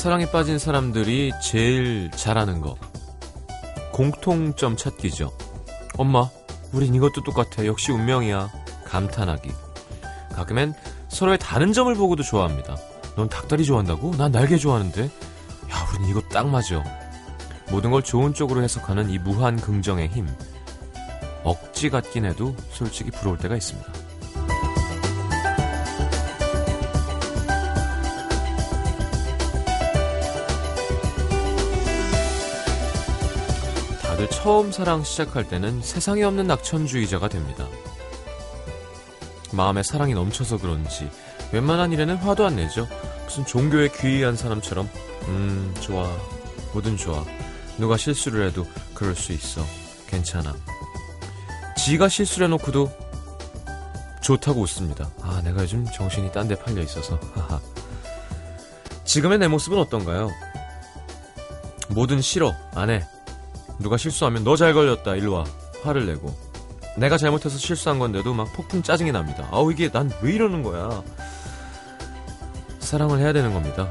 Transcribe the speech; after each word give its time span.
사랑에 0.00 0.30
빠진 0.30 0.58
사람들이 0.58 1.30
제일 1.42 2.10
잘하는 2.12 2.62
거. 2.62 2.74
공통점 3.92 4.74
찾기죠. 4.74 5.30
엄마, 5.98 6.30
우린 6.72 6.94
이것도 6.94 7.22
똑같아. 7.22 7.66
역시 7.66 7.92
운명이야. 7.92 8.50
감탄하기. 8.86 9.50
가끔엔 10.32 10.72
서로의 11.08 11.38
다른 11.38 11.74
점을 11.74 11.94
보고도 11.94 12.22
좋아합니다. 12.22 12.78
넌 13.14 13.28
닭다리 13.28 13.66
좋아한다고? 13.66 14.16
난 14.16 14.32
날개 14.32 14.56
좋아하는데. 14.56 15.04
야, 15.04 15.88
우린 15.92 16.08
이거 16.08 16.22
딱 16.32 16.48
맞아. 16.48 16.82
모든 17.70 17.90
걸 17.90 18.02
좋은 18.02 18.32
쪽으로 18.32 18.62
해석하는 18.62 19.10
이 19.10 19.18
무한 19.18 19.60
긍정의 19.60 20.08
힘. 20.08 20.26
억지 21.44 21.90
같긴 21.90 22.24
해도 22.24 22.56
솔직히 22.70 23.10
부러울 23.10 23.36
때가 23.36 23.54
있습니다. 23.54 23.99
다들 34.20 34.28
처음 34.28 34.70
사랑 34.70 35.02
시작할 35.02 35.48
때는 35.48 35.80
세상에 35.80 36.22
없는 36.24 36.46
낙천주의자가 36.46 37.28
됩니다. 37.28 37.66
마음에 39.50 39.82
사랑이 39.82 40.12
넘쳐서 40.12 40.58
그런지 40.58 41.08
웬만한 41.52 41.90
일에는 41.92 42.16
화도 42.16 42.44
안 42.44 42.56
내죠. 42.56 42.86
무슨 43.24 43.46
종교에 43.46 43.88
귀의한 43.88 44.36
사람처럼 44.36 44.90
음 45.28 45.74
좋아 45.80 46.06
뭐든 46.74 46.98
좋아 46.98 47.24
누가 47.78 47.96
실수를 47.96 48.46
해도 48.46 48.66
그럴 48.92 49.14
수 49.14 49.32
있어 49.32 49.64
괜찮아 50.06 50.54
지가 51.78 52.10
실수를 52.10 52.46
해놓고도 52.46 52.92
좋다고 54.20 54.60
웃습니다. 54.60 55.08
아 55.22 55.40
내가 55.42 55.62
요즘 55.62 55.86
정신이 55.86 56.30
딴 56.32 56.46
데 56.46 56.56
팔려 56.56 56.82
있어서 56.82 57.18
하하 57.34 57.58
지금의 59.04 59.38
내 59.38 59.48
모습은 59.48 59.78
어떤가요? 59.78 60.28
뭐든 61.88 62.20
싫어 62.20 62.54
안 62.74 62.90
해 62.90 63.02
누가 63.80 63.96
실수하면 63.96 64.44
너 64.44 64.56
잘 64.56 64.74
걸렸다 64.74 65.16
일로 65.16 65.32
와. 65.34 65.44
화를 65.82 66.06
내고. 66.06 66.34
내가 66.96 67.16
잘못해서 67.16 67.56
실수한 67.56 67.98
건데도 67.98 68.34
막 68.34 68.52
폭풍 68.52 68.82
짜증이 68.82 69.12
납니다. 69.12 69.48
아우 69.50 69.72
이게 69.72 69.90
난 69.90 70.10
왜 70.22 70.32
이러는 70.32 70.62
거야? 70.62 71.02
사랑을 72.80 73.18
해야 73.20 73.32
되는 73.32 73.52
겁니다. 73.54 73.88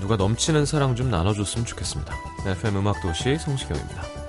누가 0.00 0.16
넘치는 0.16 0.66
사랑 0.66 0.94
좀 0.96 1.10
나눠줬으면 1.10 1.64
좋겠습니다. 1.66 2.14
FM 2.46 2.76
음악도시 2.76 3.38
성시경입니다 3.38 4.19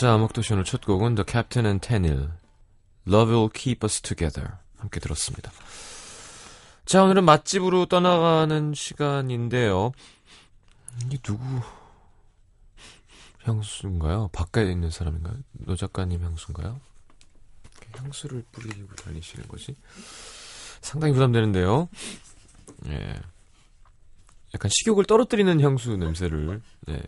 Stop. 0.00 0.10
자 0.10 0.16
음악도시 0.16 0.54
오늘 0.54 0.64
첫 0.64 0.80
곡은 0.80 1.14
The 1.14 1.26
Captain 1.28 1.66
and 1.66 1.86
Tenil 1.86 2.30
Love 3.06 3.34
Will 3.34 3.50
Keep 3.54 3.84
Us 3.84 4.00
Together 4.00 4.52
함께 4.78 4.98
들었습니다 4.98 5.52
자 6.86 7.04
오늘은 7.04 7.22
맛집으로 7.24 7.84
떠나가는 7.84 8.72
시간인데요 8.72 9.92
이게 11.04 11.18
누구 11.18 11.44
향수인가요? 13.42 14.30
밖에 14.32 14.70
있는 14.70 14.90
사람인가요? 14.90 15.36
노 15.52 15.76
작가님 15.76 16.24
향수인가요? 16.24 16.80
향수를 17.96 18.42
뿌리고 18.52 18.94
다니시는 18.94 19.48
거지? 19.48 19.76
상당히 20.80 21.12
부담되는데요. 21.12 21.88
예. 22.86 23.20
약간 24.54 24.70
식욕을 24.70 25.04
떨어뜨리는 25.04 25.60
향수 25.60 25.96
냄새를 25.96 26.62
네, 26.86 27.02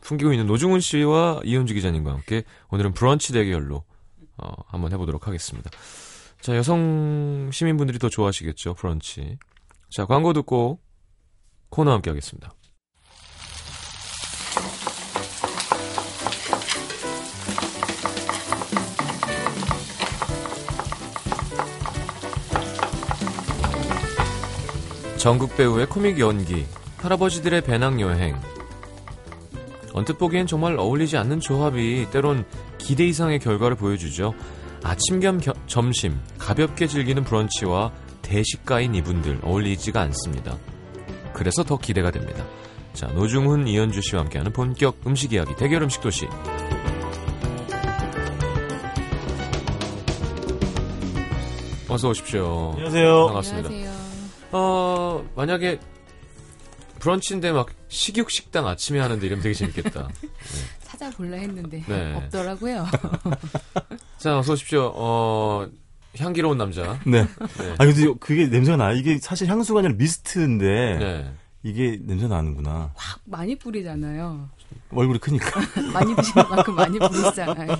풍기고 0.00 0.32
있는 0.32 0.46
노중훈 0.46 0.80
씨와 0.80 1.40
이현주 1.44 1.74
기자님과 1.74 2.12
함께 2.12 2.44
오늘은 2.70 2.94
브런치 2.94 3.32
대결로 3.32 3.84
어, 4.36 4.52
한번 4.68 4.92
해보도록 4.92 5.26
하겠습니다. 5.26 5.70
자, 6.40 6.56
여성 6.56 7.50
시민분들이 7.52 7.98
더 7.98 8.08
좋아하시겠죠, 8.08 8.74
브런치. 8.74 9.38
자, 9.90 10.06
광고 10.06 10.32
듣고 10.32 10.80
코너 11.68 11.92
함께 11.92 12.10
하겠습니다. 12.10 12.52
전국 25.18 25.54
배우의 25.54 25.86
코믹 25.86 26.18
연기, 26.18 26.64
할아버지들의 26.96 27.60
배낭여행. 27.60 28.49
언뜻 29.92 30.18
보기엔 30.18 30.46
정말 30.46 30.78
어울리지 30.78 31.16
않는 31.16 31.40
조합이 31.40 32.06
때론 32.10 32.44
기대 32.78 33.04
이상의 33.06 33.38
결과를 33.40 33.76
보여주죠. 33.76 34.34
아침 34.82 35.20
겸 35.20 35.38
겨- 35.38 35.52
점심, 35.66 36.18
가볍게 36.38 36.86
즐기는 36.86 37.22
브런치와 37.24 37.92
대식가인 38.22 38.94
이분들 38.94 39.40
어울리지가 39.42 40.00
않습니다. 40.02 40.56
그래서 41.32 41.64
더 41.64 41.76
기대가 41.76 42.10
됩니다. 42.10 42.44
자, 42.92 43.06
노중훈, 43.08 43.66
이현주 43.68 44.00
씨와 44.02 44.22
함께하는 44.22 44.52
본격 44.52 44.98
음식 45.06 45.32
이야기 45.32 45.54
대결 45.56 45.82
음식 45.82 46.00
도시. 46.00 46.26
어서 51.88 52.08
오십시오. 52.10 52.70
안녕하세요. 52.74 53.26
반갑습니다. 53.26 53.68
안녕하세요. 53.68 54.00
어, 54.52 55.24
만약에 55.34 55.78
브런치인데 57.00 57.52
막 57.52 57.68
식육 57.88 58.30
식당 58.30 58.68
아침에 58.68 59.00
하는데 59.00 59.26
이러면 59.26 59.42
되게 59.42 59.54
재밌겠다. 59.54 60.08
찾아볼라 60.84 61.38
했는데 61.38 61.82
네. 61.88 62.14
없더라고요. 62.14 62.86
자, 64.18 64.38
어서 64.38 64.52
오십시오. 64.52 64.92
어, 64.94 65.66
향기로운 66.18 66.58
남자. 66.58 67.00
네. 67.06 67.22
네. 67.22 67.74
아 67.78 67.84
근데 67.84 68.12
그게 68.20 68.46
냄새가 68.46 68.76
나. 68.76 68.92
이게 68.92 69.18
사실 69.18 69.48
향수가 69.48 69.80
아니라 69.80 69.94
미스트인데 69.94 70.98
네. 70.98 71.34
이게 71.62 71.98
냄새 72.02 72.28
나는구나. 72.28 72.92
확 72.94 73.20
많이 73.24 73.56
뿌리잖아요. 73.56 74.48
얼굴이 74.92 75.18
크니까. 75.18 75.60
많이 75.92 76.14
드시는 76.16 76.48
만큼 76.48 76.74
많이 76.74 76.98
뿌리시잖아요. 76.98 77.76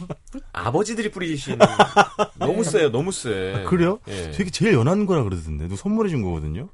아버지들이 0.53 1.11
뿌리시는 1.11 1.59
너무 2.39 2.63
세요. 2.65 2.91
너무 2.91 3.11
세. 3.13 3.65
그래요? 3.69 3.99
예. 4.09 4.31
되게 4.31 4.51
제일 4.51 4.75
연한 4.75 5.07
거라 5.07 5.23
그러던데. 5.25 5.65
누가 5.65 5.77
선물해 5.77 6.09
준 6.11 6.23
거거든요. 6.23 6.69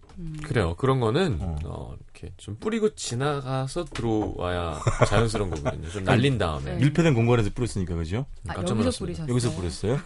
그래요. 0.45 0.75
그런 0.77 1.01
거는 1.01 1.39
어. 1.41 1.57
어, 1.65 1.95
이렇게 1.99 2.33
좀 2.37 2.57
뿌리고 2.59 2.95
지나가서 2.95 3.85
들어와야 3.87 4.79
자연스러운 5.07 5.51
거거든요. 5.51 5.89
좀 5.91 6.05
날린 6.05 6.39
다음에. 6.39 6.73
네. 6.73 6.77
밀폐된 6.79 7.15
공간에서 7.15 7.51
뿌렸으니까 7.55 7.95
그죠? 7.95 8.27
아, 8.49 8.55
여기서. 8.57 8.75
뿌리셨어요. 8.75 9.29
여기서 9.29 9.51
뿌렸어요? 9.53 9.99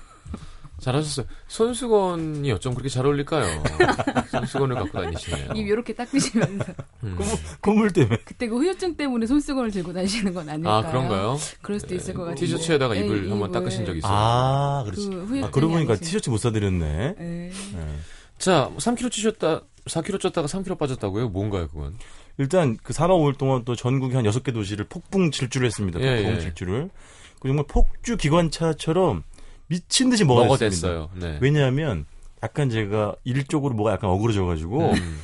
잘하셨어요. 0.80 1.26
손수건이 1.48 2.50
어쩜 2.52 2.74
그렇게 2.74 2.88
잘 2.88 3.06
어울릴까요? 3.06 3.44
손수건을 4.30 4.76
갖고 4.76 5.00
다니시네요. 5.00 5.52
입 5.54 5.66
이렇게 5.66 5.92
닦으시면서 5.94 6.64
음. 7.04 7.18
콧물 7.60 7.90
때문에. 7.92 8.18
그때 8.24 8.48
그 8.48 8.56
후유증 8.56 8.96
때문에 8.96 9.26
손수건을 9.26 9.70
들고 9.70 9.92
다니시는 9.92 10.34
건 10.34 10.48
아닐까요? 10.48 10.74
아, 10.74 10.82
그런가요? 10.90 11.38
그럴 11.62 11.78
수도 11.78 11.94
있을 11.94 12.14
것 12.14 12.22
같아요. 12.22 12.36
티셔츠에다가 12.36 12.94
입을 12.94 13.30
한번 13.30 13.52
닦으신 13.52 13.84
적이 13.86 13.98
있어요. 13.98 14.12
아, 14.12 14.82
그렇지. 14.84 15.08
그 15.10 15.40
아, 15.44 15.50
그러고 15.50 15.74
보니까 15.74 15.92
아니지. 15.92 16.06
티셔츠 16.06 16.30
못 16.30 16.38
사드렸네. 16.38 17.14
네. 17.18 17.50
네. 17.74 17.96
자, 18.38 18.70
3kg 18.78 19.10
찌셨다, 19.12 19.60
4kg 19.86 20.18
쪘다가 20.18 20.46
3kg 20.46 20.78
빠졌다고요? 20.78 21.28
뭔가요, 21.28 21.68
그건? 21.68 21.94
일단 22.38 22.78
그 22.82 22.94
4박 22.94 23.10
5일 23.20 23.36
동안 23.36 23.64
또 23.66 23.76
전국의 23.76 24.16
한 24.16 24.24
6개 24.24 24.54
도시를 24.54 24.86
폭풍 24.88 25.30
질주를 25.30 25.66
했습니다. 25.66 26.00
예, 26.00 26.16
폭풍 26.16 26.34
예. 26.36 26.40
질주를. 26.40 26.90
그 27.40 27.48
정말 27.48 27.64
폭주 27.66 28.16
기관차처럼 28.16 29.22
미친 29.70 30.10
듯이. 30.10 30.24
먹어댔어요. 30.24 31.10
네. 31.14 31.38
왜냐하면 31.40 32.04
약간 32.42 32.70
제가 32.70 33.14
일 33.24 33.44
쪽으로 33.46 33.74
뭐가 33.74 33.92
약간 33.92 34.10
어그러져가지고 34.10 34.90
음. 34.92 35.18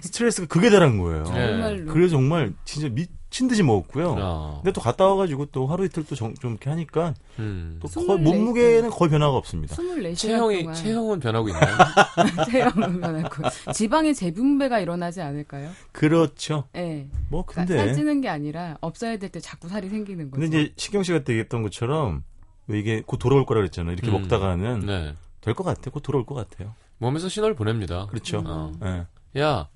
스트레스가 0.00 0.46
극에 0.46 0.70
달한 0.70 0.98
거예요. 0.98 1.24
네. 1.24 1.30
정말로. 1.48 1.92
그래서 1.92 2.12
정말 2.12 2.52
진짜 2.64 2.88
미친 2.90 3.48
듯이 3.48 3.62
먹었고요. 3.62 4.16
아. 4.18 4.60
근데 4.62 4.72
또 4.72 4.80
갔다 4.80 5.06
와가지고 5.06 5.46
또 5.46 5.66
하루 5.66 5.84
이틀 5.86 6.04
또좀 6.04 6.34
이렇게 6.42 6.68
하니까 6.70 7.14
음. 7.38 7.80
또 7.80 7.88
거의 7.88 8.18
몸무게는 8.20 8.90
거의 8.90 9.10
변화가 9.10 9.34
없습니다. 9.36 9.74
24시간 9.76 10.16
체형이, 10.16 10.58
동안 10.62 10.74
체형은 10.74 11.20
변하고 11.20 11.48
있나요? 11.48 11.76
체형은 12.50 13.00
변하고 13.00 13.48
지방의 13.72 14.14
재분배가 14.14 14.78
일어나지 14.80 15.22
않을까요? 15.22 15.70
그렇죠. 15.92 16.64
네. 16.74 17.08
뭐 17.30 17.44
그러니까 17.46 17.74
근데 17.74 17.86
살 17.86 17.94
찌는 17.94 18.20
게 18.20 18.28
아니라 18.28 18.76
없어야 18.82 19.16
될 19.16 19.30
때 19.30 19.40
자꾸 19.40 19.68
살이 19.68 19.88
생기는 19.88 20.30
거죠. 20.30 20.40
근데 20.40 20.60
이제 20.62 20.72
신경 20.76 21.02
씨가 21.02 21.18
얘기했던 21.20 21.62
것처럼 21.62 22.22
왜 22.68 22.78
이게 22.78 23.02
곧 23.04 23.16
돌아올 23.18 23.44
거라 23.46 23.60
그랬잖아요. 23.60 23.92
이렇게 23.94 24.08
음. 24.10 24.20
먹다가는 24.22 24.80
네. 24.86 25.14
될것 25.40 25.64
같아요. 25.66 25.90
곧 25.90 26.00
돌아올 26.00 26.24
것 26.26 26.34
같아요. 26.34 26.74
몸에서 26.98 27.28
신호를 27.28 27.54
보냅니다. 27.54 28.06
그렇죠. 28.06 28.42
어. 28.46 28.72
예. 28.84 29.40
야, 29.40 29.68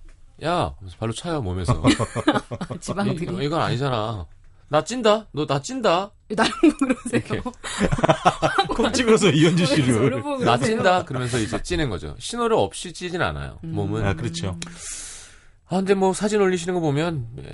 야, 0.44 0.74
발로 0.98 1.12
차요 1.12 1.40
몸에서. 1.42 1.82
지방들이 2.80 3.26
이, 3.42 3.46
이 3.46 3.48
건 3.48 3.60
아니잖아. 3.60 4.26
나 4.68 4.82
찐다. 4.84 5.28
너 5.32 5.46
나 5.46 5.60
찐다. 5.60 6.10
나랑 6.34 6.50
그러세요. 6.78 7.42
콕 8.68 8.92
찍어서 8.94 9.28
이현주 9.30 9.66
씨를. 9.66 10.22
나? 10.44 10.56
찐다. 10.56 11.04
그러면서 11.04 11.38
이제 11.38 11.62
찌는 11.62 11.90
거죠. 11.90 12.14
신호를 12.18 12.56
없이 12.56 12.92
찌진 12.92 13.20
않아요. 13.20 13.58
음. 13.64 13.72
몸은. 13.74 14.04
아, 14.04 14.14
그렇죠. 14.14 14.58
아, 15.66 15.76
근데 15.76 15.94
뭐 15.94 16.12
사진 16.14 16.40
올리시는 16.40 16.74
거 16.74 16.80
보면 16.80 17.26
예, 17.38 17.50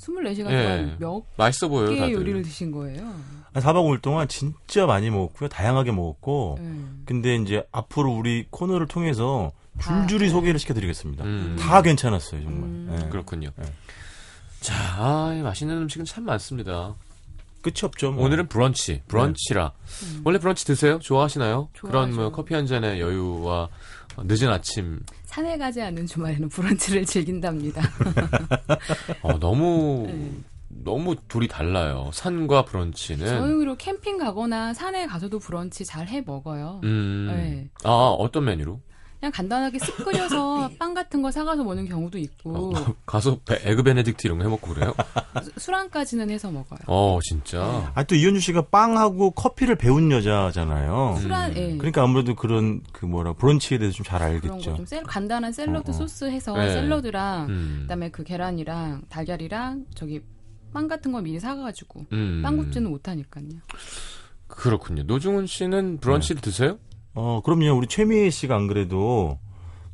24시간 0.00 0.50
예. 0.52 0.62
동안 0.62 0.96
몇 0.98 1.22
맛있어 1.36 1.68
보여요, 1.68 1.88
개의 1.88 2.00
다들. 2.00 2.12
요리를 2.14 2.42
드신 2.42 2.70
거예요? 2.72 3.12
한 3.56 3.62
4박 3.62 3.86
5일 3.86 4.02
동안 4.02 4.28
진짜 4.28 4.84
많이 4.84 5.08
먹었고요. 5.08 5.48
다양하게 5.48 5.90
먹었고. 5.90 6.58
네. 6.60 6.78
근데 7.06 7.36
이제 7.36 7.64
앞으로 7.72 8.12
우리 8.12 8.46
코너를 8.50 8.86
통해서 8.86 9.50
줄줄이 9.80 10.26
다, 10.26 10.32
소개를 10.32 10.60
시켜드리겠습니다. 10.60 11.24
음. 11.24 11.56
다 11.58 11.80
괜찮았어요, 11.80 12.42
정말. 12.42 12.62
음. 12.64 13.00
예. 13.02 13.08
그렇군요. 13.08 13.48
네. 13.56 13.64
자, 14.60 14.74
아, 14.98 15.34
이 15.34 15.40
맛있는 15.40 15.74
음식은 15.74 16.04
참 16.04 16.24
많습니다. 16.24 16.96
끝이 17.62 17.76
없죠. 17.82 18.12
뭐. 18.12 18.26
오늘은 18.26 18.48
브런치, 18.48 19.02
브런치라. 19.08 19.72
원래 20.24 20.38
브런치 20.38 20.66
드세요? 20.66 20.98
좋아하시나요? 20.98 21.70
그런 21.80 22.10
뭐 22.10 22.16
좋아하죠. 22.16 22.32
커피 22.32 22.54
한 22.54 22.66
잔의 22.66 23.00
여유와 23.00 23.68
어, 24.16 24.22
늦은 24.22 24.50
아침. 24.50 25.00
산에 25.24 25.56
가지 25.56 25.80
않는 25.80 26.06
주말에는 26.06 26.50
브런치를 26.50 27.06
즐긴답니다. 27.06 27.80
어, 29.22 29.38
너무 29.38 30.04
네. 30.08 30.30
너무 30.84 31.16
둘이 31.28 31.48
달라요. 31.48 32.10
산과 32.12 32.64
브런치는. 32.64 33.26
저는 33.26 33.58
그리고 33.58 33.76
캠핑 33.76 34.18
가거나 34.18 34.74
산에 34.74 35.06
가서도 35.06 35.38
브런치 35.38 35.84
잘 35.84 36.06
해 36.08 36.20
먹어요. 36.20 36.80
음. 36.84 37.26
네. 37.34 37.68
아, 37.84 37.90
어떤 38.18 38.44
메뉴로? 38.44 38.80
그냥 39.18 39.32
간단하게 39.32 39.78
쓱 39.78 40.04
끓여서 40.04 40.70
빵 40.78 40.92
같은 40.92 41.22
거 41.22 41.30
사가서 41.30 41.64
먹는 41.64 41.88
경우도 41.88 42.18
있고 42.18 42.74
어, 42.76 42.94
가서 43.06 43.38
베- 43.46 43.58
egg 43.64 43.82
benedict 43.82 44.26
이런 44.26 44.36
거 44.36 44.44
해먹고 44.44 44.74
그래요? 44.74 44.94
수- 45.42 45.50
수란까지는 45.56 46.28
해서 46.28 46.50
먹어요. 46.50 46.78
어, 46.86 47.18
진짜. 47.22 47.90
아, 47.94 48.02
또 48.04 48.14
이현주 48.14 48.40
씨가 48.40 48.66
빵하고 48.66 49.30
커피를 49.30 49.76
배운 49.76 50.12
여자잖아요. 50.12 51.16
수란 51.18 51.56
예. 51.56 51.76
그러니까 51.78 52.02
아무래도 52.02 52.34
그런 52.34 52.82
그 52.92 53.06
뭐라 53.06 53.32
브런치에 53.32 53.78
대해서 53.78 53.96
좀 53.96 54.04
잘 54.04 54.22
알겠죠. 54.22 54.50
거좀 54.72 54.84
샐, 54.84 55.02
간단한 55.06 55.50
샐러드 55.52 55.90
어, 55.90 55.94
어. 55.94 55.96
소스 55.96 56.26
해서 56.30 56.52
네. 56.54 56.70
샐러드랑 56.74 57.46
음. 57.48 57.78
그 57.82 57.88
다음에 57.88 58.10
그 58.10 58.22
계란이랑 58.22 59.02
달걀이랑 59.08 59.86
저기 59.94 60.20
빵 60.72 60.88
같은 60.88 61.12
거 61.12 61.20
미리 61.20 61.40
사가지고 61.40 62.06
음. 62.12 62.40
빵 62.42 62.56
굽지는 62.56 62.90
못하니까요. 62.90 63.46
그렇군요. 64.46 65.02
노중훈 65.04 65.46
씨는 65.46 65.98
브런치를 65.98 66.40
드세요? 66.40 66.78
어, 67.14 67.40
그럼요. 67.44 67.76
우리 67.76 67.86
최미애 67.86 68.30
씨가 68.30 68.54
안 68.54 68.66
그래도 68.66 69.38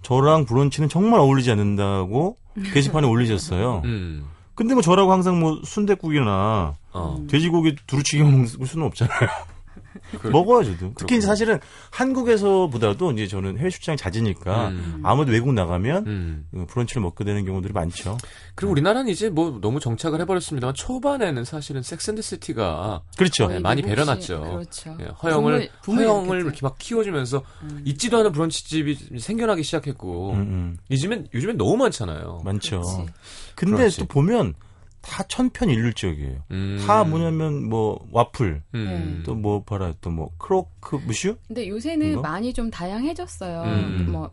저랑 0.03 0.45
브런치는 0.45 0.89
정말 0.89 1.21
어울리지 1.21 1.51
않는다고 1.51 2.37
게시판에 2.73 3.07
올리셨어요. 3.07 3.83
음. 3.85 4.25
근데 4.55 4.75
뭐 4.75 4.83
저라고 4.83 5.13
항상 5.13 5.41
뭐 5.41 5.61
순댓국이나 5.65 6.75
어. 6.93 7.27
돼지고기 7.29 7.77
두루치기 7.87 8.23
먹을 8.23 8.67
수는 8.67 8.87
없잖아요. 8.87 9.29
먹어요, 10.31 10.65
저도. 10.65 10.93
특히 10.97 11.17
이제 11.17 11.27
사실은 11.27 11.59
한국에서보다도 11.91 13.13
이제 13.13 13.27
저는 13.27 13.59
해외 13.59 13.71
출장이 13.71 13.97
잦으니까 13.97 14.69
음. 14.69 15.01
아무래도 15.03 15.33
외국 15.33 15.53
나가면 15.53 16.07
음. 16.07 16.47
어, 16.55 16.67
브런치를 16.69 17.03
먹게 17.03 17.25
되는 17.25 17.45
경우들이 17.45 17.73
많죠. 17.73 18.17
그리고 18.55 18.73
우리나라는 18.73 19.11
이제 19.11 19.29
뭐 19.31 19.59
너무 19.61 19.81
정착을 19.81 20.21
해버렸습니다만 20.21 20.75
초반에는 20.75 21.45
사실은 21.45 21.83
섹스앤드시티가 21.83 23.03
그렇죠. 23.17 23.49
네, 23.49 23.59
많이 23.59 23.83
미국식, 23.83 23.97
배려놨죠. 23.97 24.41
그렇죠. 24.41 24.97
예, 25.01 25.05
허영을 25.23 25.69
붐을 25.83 26.05
허영을. 26.07 26.41
이렇게 26.41 26.59
막 26.63 26.77
키워주면서 26.79 27.43
음. 27.63 27.83
있지도 27.85 28.19
않은 28.19 28.33
브런치집이 28.33 29.19
생겨나기 29.19 29.63
시작했고 29.63 30.33
음, 30.33 30.39
음. 30.41 30.77
요즘엔 30.91 31.29
요즘엔 31.35 31.57
너무 31.57 31.77
많잖아요. 31.77 32.43
많죠. 32.45 32.81
그렇지. 32.81 33.13
근데 33.55 33.77
그렇지. 33.77 33.99
또 34.01 34.07
보면 34.07 34.55
다 35.03 35.23
천편일률적이에요. 35.25 36.45
음. 36.53 36.83
다 36.87 37.05
뭐냐면 37.05 37.69
뭐 37.69 38.07
와플 38.13 38.63
음. 38.75 39.23
또뭐 39.27 39.65
봐라 39.65 39.93
또 40.01 40.11
뭐 40.11 40.31
크로크 40.39 40.97
무슈 41.07 41.37
근데 41.49 41.69
요새는? 41.69 42.21
많이 42.23 42.53
좀 42.53 42.71
다양해졌어요. 42.71 43.63
음. 43.63 44.07
뭐 44.13 44.31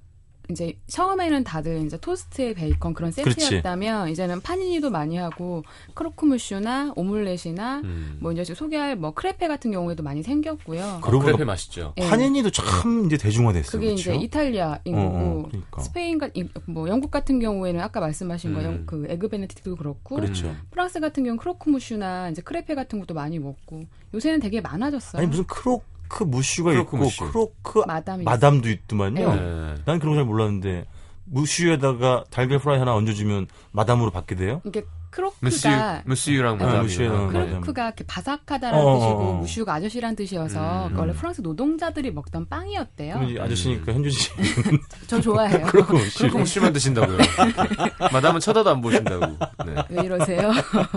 이제 0.52 0.74
처음에는 0.88 1.44
다들 1.44 1.86
이제 1.86 1.98
토스트에 2.00 2.54
베이컨 2.56 2.94
그런 2.96 3.12
그렇지. 3.12 3.40
세트였다면 3.40 4.10
이제는 4.10 4.42
파니니도 4.42 4.90
많이 4.90 5.16
하고 5.18 5.64
크로크무슈나 5.94 6.94
오믈렛이나 6.96 7.82
음. 7.84 8.18
뭐 8.20 8.32
이제 8.32 8.44
소개할 8.56 8.96
뭐 8.96 9.14
크레페 9.14 9.48
같은 9.48 9.72
경우에도 9.72 10.02
많이 10.02 10.24
생겼고요. 10.24 10.84
아, 10.84 11.00
그러고 11.02 11.26
크레페 11.26 11.44
맛있죠. 11.46 11.94
예. 11.98 12.10
파니니도 12.10 12.50
참 12.50 13.06
이제 13.06 13.18
대중화됐어요. 13.18 13.72
그게 13.72 13.86
그렇죠? 13.94 14.12
이제 14.14 14.16
이탈리아인 14.26 14.96
어, 14.96 15.00
어, 15.00 15.12
거고 15.12 15.44
그러니까. 15.50 15.82
스페인 15.82 16.18
같뭐 16.18 16.88
영국 16.90 17.12
같은 17.12 17.40
경우에는 17.40 17.80
아까 17.82 18.00
말씀하신 18.00 18.54
거 18.56 18.60
음. 18.62 18.66
영- 18.66 18.86
그 18.88 19.06
egg 19.08 19.30
benedict도 19.30 19.78
그렇고 19.78 20.16
그렇죠. 20.16 20.56
프랑스 20.72 21.00
같은 21.00 21.24
경우는 21.24 21.38
크로크무슈나 21.38 22.30
이제 22.30 22.42
크레페 22.42 22.74
같은 22.74 23.00
것도 23.00 23.14
많이 23.14 23.38
먹고 23.38 23.84
요새는 24.16 24.40
되게 24.40 24.62
많아졌어요. 24.62 25.20
아니 25.20 25.28
무슨 25.30 25.44
크로크 25.46 26.24
무슈가 26.24 26.72
크로크 26.72 26.88
있고 26.88 26.98
무슈. 26.98 27.32
크로크 27.32 27.84
마담이 27.88 28.24
마담도 28.26 28.68
있더만요. 28.70 29.34
네. 29.34 29.40
네. 29.40 29.76
난 29.86 30.00
그런 30.00 30.16
거 30.16 30.20
잘 30.20 30.26
몰랐는데 30.26 30.86
무슈에다가 31.26 32.26
달걀 32.32 32.60
프라이 32.60 32.80
하나 32.80 32.96
얹어주면 32.96 33.48
마담으로 33.72 34.10
바뀌게 34.12 34.36
돼요? 34.36 34.62
이게 34.66 34.82
무슈 34.82 34.99
크로크가 35.10 35.48
아, 35.70 36.04
마담이랑 36.06 36.84
무스유랑 36.84 37.34
네. 37.34 37.40
마담. 37.40 37.50
크로크가 37.50 37.86
이렇게 37.88 38.04
바삭하다라는 38.06 38.80
어, 38.80 39.00
뜻이고 39.00 39.20
어, 39.20 39.30
어. 39.30 39.34
무슈가 39.40 39.74
아저씨란 39.76 40.16
뜻이어서 40.16 40.88
음. 40.88 40.94
그 40.94 41.00
원래 41.00 41.14
프랑스 41.14 41.42
노동자들이 41.42 42.12
먹던 42.12 42.48
빵이었대요. 42.48 43.42
아저씨니까 43.42 43.94
현준 43.94 44.12
씨 44.12 44.30
저 45.08 45.20
좋아해요. 45.20 45.66
크로크 45.68 45.94
무슈. 45.94 46.28
무스유만 46.28 46.74
드신다고요. 46.74 47.18
마담은 48.12 48.40
쳐다도 48.40 48.70
안 48.70 48.82
보신다고. 48.82 49.26
네. 49.66 49.76
왜 49.90 50.04
이러세요? 50.04 50.52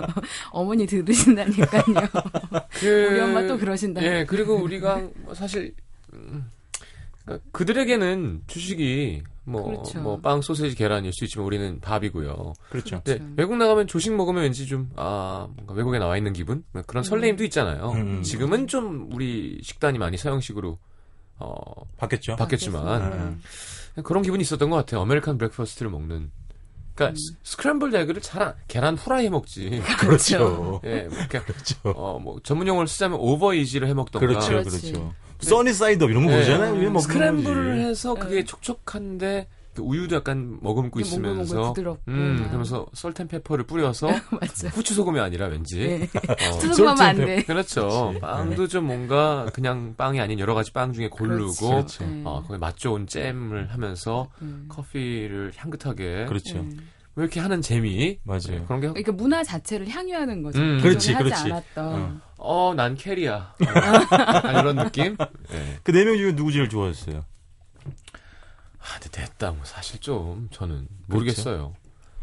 어머니 0.51 0.85
들으신다니까요. 0.85 1.83
그... 2.79 3.07
우리 3.11 3.19
엄마 3.19 3.45
또 3.47 3.57
그러신다. 3.57 4.03
예, 4.03 4.25
그리고 4.27 4.55
우리가 4.55 5.01
뭐 5.23 5.33
사실 5.33 5.73
음, 6.13 6.49
그러니까 7.25 7.45
그들에게는 7.51 8.43
주식이 8.47 9.23
뭐 9.45 9.63
그렇죠. 9.65 9.99
뭐 10.01 10.19
빵, 10.21 10.41
소세지, 10.41 10.75
계란일 10.75 11.11
수 11.13 11.25
있지만 11.25 11.45
우리는 11.47 11.79
밥이고요. 11.81 12.53
그렇죠. 12.69 13.01
근데 13.03 13.17
그렇죠. 13.17 13.33
외국 13.37 13.57
나가면 13.57 13.87
조식 13.87 14.15
먹으면 14.15 14.43
왠지 14.43 14.65
좀 14.65 14.89
아 14.95 15.47
뭔가 15.55 15.73
외국에 15.73 15.99
나와 15.99 16.15
있는 16.17 16.31
기분 16.33 16.63
뭐 16.71 16.81
그런 16.83 17.03
설레임도 17.03 17.43
있잖아요. 17.45 17.91
음. 17.91 18.21
지금은 18.23 18.67
좀 18.67 19.09
우리 19.13 19.59
식단이 19.61 19.97
많이 19.97 20.17
서양식으로 20.17 20.77
어 21.39 21.63
받겠죠. 21.97 22.35
바뀌었지만 22.37 22.85
바뀌었어요. 22.85 23.35
네. 23.95 24.01
그런 24.03 24.23
기분이 24.23 24.41
있었던 24.41 24.69
것 24.69 24.75
같아요. 24.77 25.01
American 25.01 25.37
breakfast를 25.37 25.91
먹는. 25.91 26.31
그러니까 26.95 27.19
스- 27.19 27.33
scrambled 27.43 27.95
egg를 27.95 28.21
잘 28.21 28.43
안- 28.43 28.53
계란 28.67 28.95
후라이 28.95 29.25
해 29.25 29.29
먹지. 29.29 29.81
그렇죠. 29.99 30.81
예, 30.85 31.03
뭐 31.03 31.09
그러니까 31.27 31.43
그렇죠. 31.43 31.75
어, 31.83 32.19
뭐 32.19 32.39
전문 32.43 32.67
용어를 32.67 32.87
쓰자면 32.87 33.19
over 33.19 33.42
easy를 33.42 33.87
해 33.87 33.93
먹던가. 33.93 34.25
그렇죠. 34.25 34.49
그렇죠. 34.63 35.13
sunny 35.41 35.73
side 35.73 35.97
up 35.97 36.09
이런 36.09 36.25
거 36.25 36.31
네. 36.31 36.39
보잖아요. 36.39 36.75
먹는 36.75 36.99
scramble을. 37.01 37.79
해서 37.79 38.13
그게 38.13 38.35
네. 38.35 38.43
촉촉한데 38.45 39.47
그 39.49 39.62
우유도 39.77 40.15
약간 40.17 40.59
머금고 40.61 40.99
있으면서 40.99 41.69
부드럽고. 41.73 42.03
음, 42.09 42.43
그러면서 42.47 42.85
salt 42.93 43.10
and 43.10 43.23
pepper를 43.23 43.65
뿌려서. 43.65 44.07
후추 44.73 44.93
소금이 44.93 45.19
아니라 45.19 45.47
왠지 45.47 45.77
네. 45.77 46.09
어, 46.29 46.51
수소금하면 46.59 47.01
안 47.01 47.15
돼. 47.15 47.43
그렇죠. 47.43 48.13
빵도 48.21 48.67
좀 48.67 48.85
뭔가 48.85 49.45
그냥 49.53 49.95
빵이 49.97 50.19
아닌 50.19 50.39
여러 50.39 50.53
가지 50.53 50.71
빵 50.71 50.93
중에 50.93 51.09
고르고 51.09 51.69
그렇지. 51.69 52.05
네. 52.05 52.21
어, 52.25 52.43
거기 52.45 52.59
맛 52.59 52.77
좋은 52.77 53.07
잼을 53.07 53.71
하면서 53.71 54.29
음. 54.41 54.65
커피를 54.69 55.51
향긋하게 55.55 56.25
그렇죠. 56.25 56.61
네. 56.61 56.69
왜 57.15 57.23
이렇게 57.23 57.39
하는 57.39 57.61
재미 57.61 58.17
맞아요. 58.23 58.39
네, 58.47 58.63
그런 58.65 58.81
게 58.81 58.87
그러니까 58.87 59.11
문화 59.11 59.43
자체를 59.43 59.87
향유하는 59.87 60.41
거죠. 60.41 60.59
음. 60.59 60.79
그렇지, 60.81 61.13
하지 61.13 61.23
그렇지. 61.23 61.51
않았던. 61.51 62.21
어, 62.37 62.73
난 62.75 62.95
캐리야. 62.95 63.53
어, 63.53 64.49
이런 64.59 64.75
느낌? 64.75 65.15
네. 65.51 65.79
그네 65.83 66.05
명 66.05 66.17
중에 66.17 66.35
누구 66.35 66.51
제일 66.51 66.69
좋아했어요? 66.69 67.23
아, 68.83 68.99
근데 68.99 69.09
됐다. 69.21 69.51
뭐 69.51 69.63
사실 69.63 69.99
좀 69.99 70.49
저는 70.51 70.87
모르겠어요. 71.07 71.73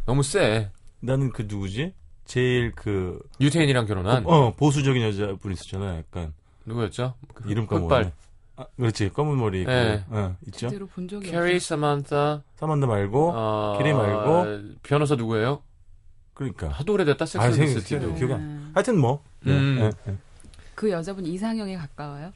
너무 0.06 0.22
세. 0.22 0.70
나는 1.00 1.30
그 1.32 1.46
누구지? 1.48 1.94
제일 2.26 2.72
그 2.76 3.18
유태인이랑 3.40 3.86
결혼한 3.86 4.24
어, 4.26 4.52
보수적인 4.54 5.02
여자분 5.02 5.52
있었잖아요. 5.52 5.98
약간 5.98 6.32
누구였죠? 6.66 7.14
그 7.34 7.50
이름. 7.50 7.66
까먹었네. 7.66 8.12
아, 8.56 8.66
그렇지. 8.76 9.08
검은 9.10 9.38
머리. 9.38 9.64
네. 9.64 10.04
그, 10.08 10.16
어, 10.16 10.36
있죠. 10.48 10.68
제대로 10.68 10.86
본 10.86 11.08
적이 11.08 11.30
캐리. 11.30 11.58
사만타, 11.58 12.42
사만다 12.56 12.86
말고 12.86 13.32
어, 13.34 13.78
캐리 13.78 13.92
말고. 13.94 14.78
변호사 14.82 15.14
누구예요? 15.16 15.62
그러니까. 16.34 16.68
하도 16.68 16.92
오래됐다. 16.92 17.22
아, 17.24 17.26
섹스 17.26 17.56
생- 17.56 17.68
앤더 17.68 17.80
시티도. 17.80 18.00
생- 18.08 18.14
기억이 18.16 18.32
안- 18.34 18.40
음. 18.40 18.70
하여튼 18.74 18.98
뭐. 18.98 19.22
네, 19.42 19.52
음. 19.52 19.78
네, 19.78 19.90
네. 20.12 20.16
그 20.74 20.90
여자분 20.90 21.24
이상형에 21.26 21.76
가까워요. 21.76 22.32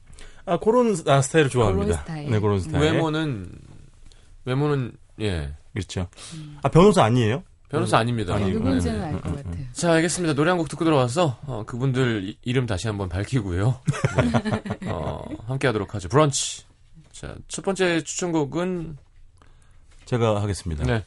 아, 0.46 0.58
그런 0.58 0.96
아, 1.06 1.20
스타일을 1.20 1.50
좋아합니다. 1.50 1.84
그런 1.86 1.98
스타일. 2.00 2.30
네, 2.30 2.40
그런 2.40 2.60
스타일. 2.60 2.82
외모는 2.92 3.52
외모는 4.44 4.92
예 5.20 5.52
그렇죠. 5.72 6.08
아, 6.62 6.68
변호사 6.68 7.04
아니에요? 7.04 7.42
변호사 7.68 7.98
아닙니다. 7.98 8.34
아니고. 8.34 8.58
누군지는 8.60 9.00
네, 9.00 9.06
네. 9.08 9.14
알것 9.14 9.36
같아요. 9.36 9.64
자, 9.72 9.92
알겠습니다. 9.94 10.34
노래 10.34 10.50
한 10.50 10.58
곡 10.58 10.68
듣고 10.68 10.84
들어와서 10.84 11.38
어, 11.46 11.64
그분들 11.66 12.28
이- 12.28 12.38
이름 12.42 12.66
다시 12.66 12.86
한번 12.86 13.08
밝히고요. 13.08 13.80
네. 14.80 14.88
어, 14.90 15.22
함께 15.46 15.66
하도록 15.68 15.92
하죠. 15.94 16.08
브런치. 16.08 16.64
자, 17.10 17.34
첫 17.48 17.64
번째 17.64 18.02
추천곡은 18.02 18.96
제가 20.04 20.40
하겠습니다. 20.42 20.84
네. 20.84 21.04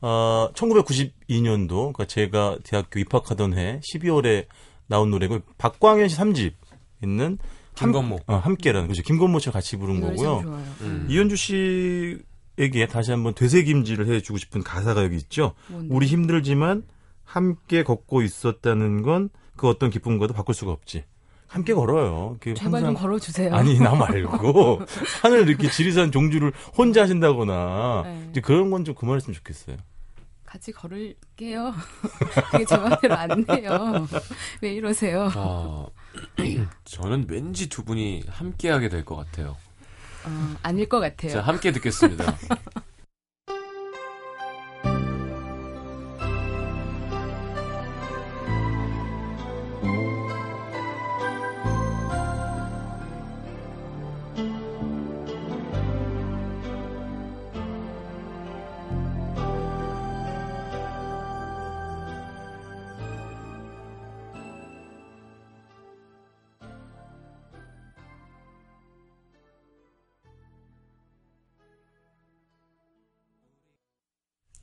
어, 0.00 0.48
1992년도, 0.54 1.92
그러니까 1.92 2.04
제가 2.06 2.58
대학교 2.64 2.98
입학하던 3.00 3.56
해 3.58 3.80
12월에 3.92 4.46
나온 4.86 5.10
노래고 5.10 5.40
박광현 5.58 6.08
씨 6.08 6.16
3집 6.16 6.52
있는 7.02 7.38
함- 7.76 7.92
김건모. 7.92 8.20
어, 8.26 8.36
함께라는 8.36 8.88
그죠. 8.88 9.02
김건모 9.02 9.38
씨가 9.40 9.52
같이 9.52 9.76
부른 9.76 10.00
거고요. 10.00 10.38
음. 10.80 11.06
이현주 11.10 11.36
씨 11.36 12.18
에게 12.58 12.86
다시 12.86 13.10
한번 13.10 13.34
되새김질을 13.34 14.06
해주고 14.08 14.38
싶은 14.38 14.62
가사가 14.62 15.04
여기 15.04 15.16
있죠. 15.16 15.54
뭔데? 15.68 15.94
우리 15.94 16.06
힘들지만 16.06 16.84
함께 17.24 17.82
걷고 17.82 18.22
있었다는 18.22 19.02
건 19.02 19.28
그 19.56 19.68
어떤 19.68 19.88
기쁨과도 19.88 20.34
바꿀 20.34 20.54
수가 20.54 20.70
없지. 20.72 21.04
함께 21.48 21.72
걸어요. 21.72 22.36
그 22.40 22.52
제발 22.52 22.80
좀 22.82 22.88
항상- 22.88 22.94
걸어주세요. 23.02 23.54
아니 23.54 23.78
나 23.78 23.94
말고 23.96 24.80
산을 25.22 25.48
이렇게 25.48 25.70
지리산 25.70 26.12
종주를 26.12 26.52
혼자 26.76 27.02
하신다거나 27.02 28.02
네. 28.04 28.26
이제 28.32 28.40
그런 28.42 28.70
건 28.70 28.84
좀 28.84 28.94
그만했으면 28.94 29.34
좋겠어요. 29.34 29.78
같이 30.44 30.72
걸을게요. 30.72 31.72
그게 32.52 32.64
제 32.66 32.76
마음대로 32.76 33.14
안 33.14 33.44
돼요. 33.46 34.06
왜 34.60 34.74
이러세요? 34.74 35.30
아, 35.34 35.86
저는 36.84 37.26
왠지 37.28 37.68
두 37.70 37.82
분이 37.84 38.24
함께 38.28 38.68
하게 38.70 38.88
될 38.90 39.04
것 39.06 39.16
같아요. 39.16 39.56
어, 40.26 40.56
아닐 40.62 40.88
것 40.88 41.00
같아요. 41.00 41.32
자, 41.32 41.40
함께 41.40 41.72
듣겠습니다. 41.72 42.36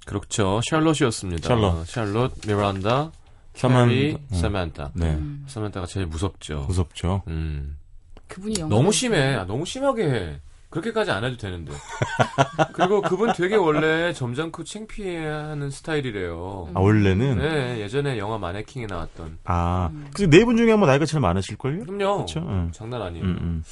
그렇죠. 0.06 0.60
샬롯이었습니다. 0.70 1.48
샬롯. 1.48 1.64
어, 1.64 1.84
샬롯, 1.86 2.34
미란다, 2.48 3.12
사만- 3.56 3.88
캐리, 3.90 4.18
음. 4.32 4.36
사만타. 4.36 4.92
네, 4.96 5.12
음, 5.12 5.46
사만타가 5.48 5.86
제일 5.88 6.06
무섭죠. 6.08 6.66
무섭죠. 6.68 7.24
음. 7.28 7.78
그분이 8.28 8.56
너무 8.68 8.92
심해. 8.92 9.36
아, 9.36 9.46
너무 9.46 9.66
심하게 9.66 10.04
해. 10.10 10.40
그렇게까지 10.70 11.12
안 11.12 11.24
해도 11.24 11.38
되는데. 11.38 11.72
그리고 12.74 13.02
그분 13.02 13.32
되게 13.34 13.56
원래 13.56 14.12
점잖고 14.12 14.64
창피해하는 14.64 15.70
스타일이래요. 15.70 16.72
아 16.74 16.80
원래는 16.80 17.38
네, 17.38 17.80
예전에 17.80 18.18
영화 18.18 18.40
마네킹에 18.40 18.88
나왔던. 18.88 19.38
아 19.44 19.92
그래서 20.16 20.32
네분 20.32 20.58
중에 20.58 20.72
한번 20.72 20.90
나이가 20.90 21.06
제일 21.06 21.22
많으실 21.22 21.58
걸요? 21.58 21.84
그럼요. 21.86 22.16
그렇죠. 22.26 22.40
응. 22.40 22.72
장난 22.74 23.04
아니에요. 23.04 23.24
음, 23.24 23.38
음. 23.40 23.64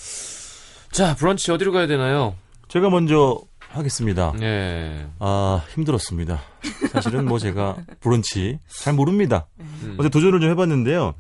자, 0.91 1.15
브런치 1.15 1.51
어디로 1.51 1.71
가야 1.71 1.88
되나요? 1.88 2.35
제가 2.67 2.91
먼저 2.91 3.41
하겠습니다. 3.73 4.33
네. 4.39 5.07
아 5.19 5.63
힘들었습니다. 5.73 6.41
사실은 6.91 7.25
뭐 7.25 7.39
제가 7.39 7.77
브런치 7.99 8.59
잘 8.67 8.93
모릅니다. 8.93 9.47
음. 9.59 9.95
어제 9.99 10.09
도전을 10.09 10.39
좀 10.39 10.49
해봤는데요. 10.49 11.13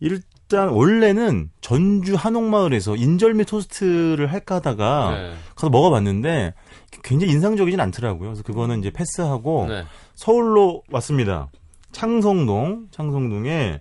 일단 0.00 0.68
원래는 0.70 1.50
전주 1.60 2.14
한옥마을에서 2.14 2.96
인절미 2.96 3.44
토스트를 3.44 4.30
할까 4.32 4.56
하다가 4.56 5.10
네. 5.10 5.34
가서 5.54 5.70
먹어봤는데 5.70 6.54
굉장히 7.02 7.32
인상적이진 7.32 7.80
않더라고요. 7.80 8.30
그래서 8.30 8.42
그거는 8.42 8.80
이제 8.80 8.90
패스하고 8.90 9.66
네. 9.68 9.84
서울로 10.14 10.82
왔습니다. 10.90 11.50
창성동, 11.92 12.88
창성동에 12.90 13.80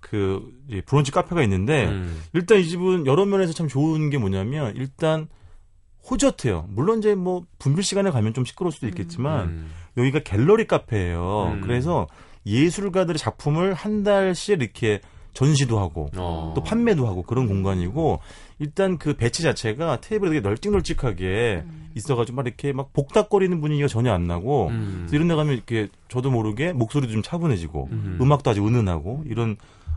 그 0.00 0.42
브런치 0.84 1.12
카페가 1.12 1.42
있는데 1.44 1.86
음. 1.86 2.22
일단 2.34 2.58
이 2.58 2.64
집은 2.64 3.06
여러 3.06 3.24
면에서 3.24 3.52
참 3.52 3.68
좋은 3.68 4.10
게 4.10 4.18
뭐냐면 4.18 4.74
일단 4.76 5.28
호젓해요. 6.10 6.66
물론 6.68 6.98
이제 6.98 7.14
뭐 7.14 7.44
분필 7.58 7.82
시간에 7.82 8.10
가면 8.10 8.34
좀 8.34 8.44
시끄러울 8.44 8.72
수도 8.72 8.86
있겠지만 8.88 9.48
음. 9.48 9.70
여기가 9.96 10.20
갤러리 10.20 10.66
카페예요. 10.66 11.54
음. 11.54 11.60
그래서 11.60 12.06
예술가들의 12.46 13.18
작품을 13.18 13.74
한 13.74 14.02
달씩 14.02 14.60
이렇게 14.60 15.00
전시도 15.32 15.80
하고 15.80 16.10
어. 16.16 16.52
또 16.54 16.62
판매도 16.62 17.06
하고 17.06 17.22
그런 17.22 17.48
공간이고 17.48 18.20
일단 18.60 18.98
그 18.98 19.14
배치 19.14 19.42
자체가 19.42 20.00
테이블이 20.00 20.30
되게 20.30 20.40
널찍널찍하게 20.40 21.64
있어가지고 21.96 22.36
막 22.36 22.46
이렇게 22.46 22.72
막 22.72 22.92
복닥거리는 22.92 23.60
분위기가 23.60 23.88
전혀 23.88 24.12
안 24.12 24.26
나고 24.26 24.68
음. 24.68 25.08
이런 25.12 25.26
데 25.26 25.34
가면 25.34 25.54
이렇게 25.54 25.88
저도 26.08 26.30
모르게 26.30 26.72
목소리도 26.72 27.12
좀 27.12 27.22
차분해지고 27.22 27.88
음. 27.90 28.18
음악도 28.20 28.50
아주 28.50 28.64
은은하고 28.64 29.24
이런 29.26 29.56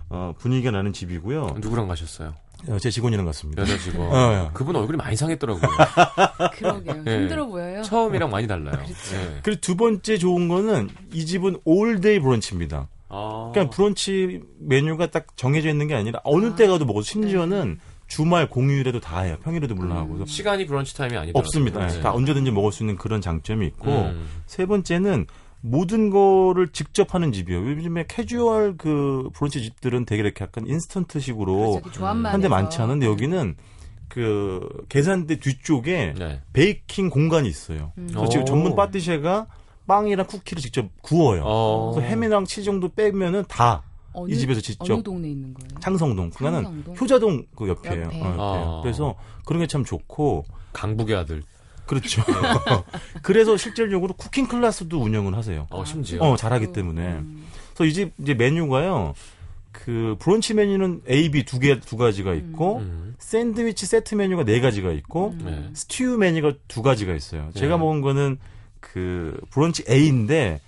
어, 0.09 0.33
분위기가 0.37 0.71
나는 0.71 0.93
집이고요. 0.93 1.57
누구랑 1.59 1.87
가셨어요? 1.87 2.33
어, 2.67 2.79
제 2.79 2.89
직원이랑 2.89 3.25
같습니다. 3.27 3.61
여자 3.61 3.77
직원. 3.77 4.07
어, 4.13 4.33
예. 4.33 4.49
그분 4.53 4.75
얼굴이 4.75 4.97
많이 4.97 5.15
상했더라고요. 5.15 5.61
그러게요. 6.53 7.03
네. 7.03 7.19
힘들어 7.19 7.45
보여요. 7.45 7.81
처음이랑 7.83 8.29
많이 8.29 8.47
달라요. 8.47 8.71
그렇죠. 8.71 8.93
네. 9.15 9.39
그리고 9.43 9.61
두 9.61 9.75
번째 9.75 10.17
좋은 10.17 10.47
거는 10.47 10.89
이 11.13 11.25
집은 11.25 11.57
all 11.63 11.91
day 11.91 12.19
브런치입니다. 12.19 12.89
아. 13.09 13.49
그러니까 13.53 13.75
브런치 13.75 14.41
메뉴가 14.59 15.07
딱 15.11 15.27
정해져 15.37 15.69
있는 15.69 15.87
게 15.87 15.95
아니라 15.95 16.19
어느 16.23 16.47
아. 16.47 16.55
때 16.55 16.67
가도 16.67 16.85
먹어. 16.85 17.01
심지어는 17.01 17.79
주말 18.07 18.49
공휴일에도 18.49 18.99
다 18.99 19.21
해요. 19.21 19.37
평일에도 19.43 19.75
물론하고. 19.75 20.13
그래서 20.15 20.25
시간이 20.25 20.65
브런치 20.65 20.95
타임이 20.95 21.15
아니더라고요. 21.15 21.39
없습니다. 21.39 21.87
네. 21.87 22.01
다 22.01 22.13
언제든지 22.13 22.51
먹을 22.51 22.71
수 22.71 22.83
있는 22.83 22.95
그런 22.95 23.21
장점이 23.21 23.65
있고 23.67 23.91
음. 23.91 24.27
세 24.45 24.65
번째는 24.65 25.27
모든 25.61 26.09
거를 26.09 26.69
직접 26.71 27.13
하는 27.13 27.31
집이에요. 27.31 27.67
요즘에 27.67 28.05
캐주얼 28.07 28.77
그 28.77 29.29
브런치 29.33 29.61
집들은 29.63 30.05
되게 30.05 30.21
이렇게 30.21 30.43
약간 30.43 30.67
인스턴트식으로 30.67 31.81
저기 31.83 31.91
조합만 31.95 32.33
한대 32.33 32.45
해서. 32.45 32.55
많지 32.55 32.81
않은데 32.81 33.05
여기는 33.05 33.55
그 34.07 34.67
계산대 34.89 35.39
뒤쪽에 35.39 36.13
네. 36.17 36.41
베이킹 36.53 37.09
공간이 37.09 37.49
있어요. 37.49 37.91
음. 37.97 38.07
그래서 38.09 38.29
지금 38.29 38.43
오. 38.43 38.45
전문 38.45 38.75
파티셰가 38.75 39.47
빵이랑 39.87 40.27
쿠키를 40.27 40.61
직접 40.61 40.85
구워요. 41.01 41.43
어. 41.45 41.91
그래서 41.93 42.07
햄이랑 42.09 42.45
치즈 42.45 42.63
정도 42.63 42.89
빼면은 42.89 43.43
다이 43.47 43.77
어느, 44.13 44.33
집에서 44.35 44.61
직접 44.61 44.93
어느 44.93 45.03
동네에 45.03 45.31
있는 45.31 45.53
거예요? 45.53 45.79
창성동. 45.79 46.29
그거는? 46.31 46.83
효자동 46.99 47.45
그 47.55 47.67
옆이에요. 47.67 48.03
옆에. 48.03 48.21
어, 48.21 48.25
옆에요. 48.27 48.35
아. 48.39 48.79
그래서 48.83 49.15
그런 49.45 49.59
게 49.61 49.67
참 49.67 49.83
좋고 49.83 50.45
강북의 50.73 51.15
아들. 51.15 51.43
그렇죠. 51.87 52.21
그래서 53.23 53.57
실질적으로 53.57 54.13
cooking 54.13 54.47
class도 54.47 55.01
운영을 55.01 55.35
하세요. 55.35 55.67
어, 55.69 55.83
심지어. 55.85 56.21
어, 56.21 56.35
잘하기 56.35 56.73
때문에. 56.73 57.01
음. 57.01 57.45
그래서 57.73 57.85
이 57.85 57.93
집 57.93 58.13
이제 58.21 58.33
메뉴가요. 58.33 59.13
그 59.71 60.15
브런치 60.19 60.53
메뉴는 60.55 61.01
A, 61.09 61.29
B 61.31 61.43
두 61.45 61.59
개 61.59 61.79
두 61.79 61.97
가지가 61.97 62.33
있고 62.33 62.79
음. 62.79 63.15
샌드위치 63.19 63.85
세트 63.85 64.15
메뉴가 64.15 64.43
네 64.43 64.59
가지가 64.59 64.91
있고 64.91 65.29
음. 65.39 65.41
네. 65.45 65.69
스튜 65.73 66.17
메뉴가 66.17 66.53
두 66.67 66.81
가지가 66.81 67.13
있어요. 67.13 67.49
제가 67.53 67.75
네. 67.75 67.79
먹은 67.81 68.01
거는 68.01 68.37
그 68.79 69.39
브런치 69.51 69.83
A인데 69.89 70.59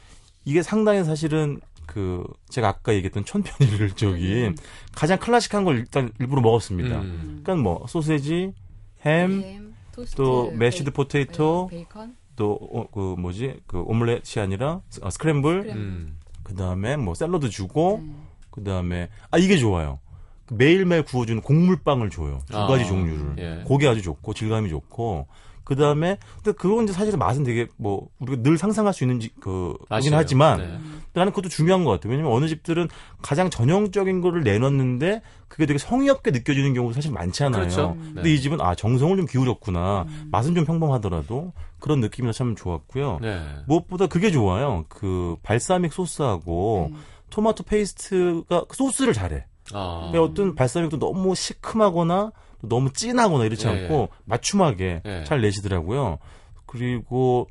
이게 0.45 0.61
상당히 0.61 1.03
사실은 1.03 1.59
그 1.85 2.23
제가 2.49 2.67
아까 2.67 2.93
얘기했던 2.93 3.25
천편일률 3.25 3.91
적인 3.93 4.55
가장 4.93 5.17
클래식한 5.17 5.63
걸 5.63 5.77
일단 5.77 6.11
일부러 6.19 6.41
먹었습니다. 6.41 7.01
음. 7.01 7.41
그러니까 7.43 7.55
뭐 7.55 7.85
소세지, 7.89 8.53
햄, 9.05 9.41
햄, 9.41 9.68
토스트, 9.99 10.15
또 10.15 10.51
mashed 10.51 10.91
베이- 10.91 10.93
potato, 10.93 11.67
네, 11.71 11.77
베이컨, 11.77 12.15
또그 12.35 13.15
뭐지 13.19 13.61
그 13.67 13.81
오믈렛이 13.81 14.41
아니라 14.43 14.81
스- 14.89 15.01
아, 15.03 15.09
scramble, 15.09 15.61
scramble. 15.63 15.81
음. 15.81 16.17
그 16.43 16.55
다음에 16.55 16.95
뭐 16.97 17.13
샐러드 17.13 17.49
주고, 17.49 17.97
음. 17.97 18.27
그 18.49 18.63
다음에 18.63 19.09
아 19.31 19.37
이게 19.37 19.57
좋아요. 19.57 19.99
그 20.45 20.55
매일매일 20.55 21.03
구워주는 21.03 21.41
곡물빵을 21.41 22.09
줘요. 22.09 22.39
두 22.49 22.57
아, 22.57 22.65
가지 22.67 22.85
종류를. 22.87 23.35
예. 23.37 23.63
고기 23.65 23.87
아주 23.87 24.01
좋고 24.01 24.33
질감이 24.33 24.69
좋고. 24.69 25.27
그 25.69 25.75
다음에 25.75 26.17
근데 26.43 26.51
그건 26.57 26.85
이제 26.85 26.93
사실은 26.93 27.19
맛은 27.19 27.43
되게 27.43 27.67
뭐 27.77 28.07
우리가 28.17 28.41
늘 28.41 28.57
상상할 28.57 28.91
수 28.91 29.03
있는 29.03 29.19
지- 29.19 29.29
그 29.39 29.75
거긴. 29.87 30.15
하지만 30.15 30.57
네. 30.57 30.79
나는 31.13 31.31
그것도 31.31 31.49
중요한 31.49 31.83
것 31.83 31.91
같아요. 31.91 32.09
왜냐면 32.11 32.31
어느 32.31 32.47
집들은 32.47 32.87
가장 33.21 33.51
전형적인 33.51 34.19
거를 34.21 34.41
내놨는데 34.41 35.21
그게 35.47 35.67
되게 35.67 35.77
성의 35.77 36.09
없게 36.09 36.31
느껴지는 36.31 36.73
경우도 36.73 36.95
사실 36.95 37.11
많잖아요. 37.11 37.61
그렇죠. 37.61 37.95
근데 38.01 38.23
네. 38.23 38.33
이 38.33 38.41
집은 38.41 38.59
아 38.61 38.73
정성을 38.73 39.15
좀 39.15 39.27
기울였구나. 39.27 40.07
맛은 40.31 40.55
좀 40.55 40.65
평범하더라도 40.65 41.53
그런 41.79 41.99
느낌이 41.99 42.33
참 42.33 42.55
좋았고요. 42.55 43.19
네. 43.21 43.39
무엇보다 43.67 44.07
그게 44.07 44.31
좋아요. 44.31 44.85
그 44.89 45.35
발사믹 45.43 45.93
소스하고 45.93 46.87
네. 46.91 46.97
토마토 47.29 47.63
페이스트가 47.65 48.65
그 48.67 48.75
소스를 48.75 49.13
잘해. 49.13 49.45
아. 49.73 50.01
근데 50.05 50.17
어떤 50.17 50.55
balsamic도 50.55 50.97
너무 50.97 51.35
시큼하거나 51.35 52.31
또 52.31 52.31
너무 52.61 52.91
진하거나 52.91 53.45
이렇지 53.45 53.67
예, 53.67 53.71
않고 53.71 54.09
맞춤하게 54.25 55.01
예. 55.05 55.23
잘 55.25 55.41
내시더라고요. 55.41 56.19
그리고 56.65 57.47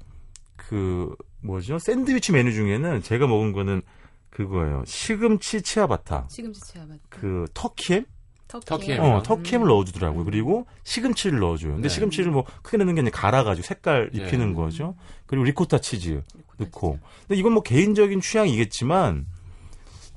그 0.57 1.15
뭐죠? 1.41 1.79
샌드위치 1.79 2.33
메뉴 2.33 2.53
중에는 2.53 3.03
제가 3.03 3.27
먹은 3.27 3.53
거는 3.53 3.83
그거예요. 4.31 4.83
시금치 4.87 5.63
치아바타. 5.63 6.27
시금치 6.31 6.61
치아바타. 6.61 6.99
그 7.09 7.47
turkey햄? 7.55 8.05
turkey햄. 8.49 9.01
어, 9.03 9.19
음. 9.19 9.23
turkey햄을 9.23 9.67
넣어주더라고요. 9.67 10.25
그리고 10.25 10.67
시금치를 10.85 11.39
넣어줘요. 11.39 11.75
근데 11.75 11.89
네. 11.89 11.95
시금치를 11.95 12.31
뭐 12.31 12.45
크게 12.63 12.79
넣는 12.79 12.95
게 12.95 13.01
아니라 13.03 13.17
갈아가지고 13.19 13.67
색깔 13.67 14.11
네. 14.13 14.23
입히는 14.25 14.55
거죠. 14.55 14.95
그리고 15.27 15.45
리코타 15.45 15.79
치즈 15.79 16.23
넣고. 16.59 16.99
근데 17.27 17.39
이건 17.39 17.53
뭐 17.53 17.63
개인적인 17.63 18.21
취향이겠지만 18.21 19.27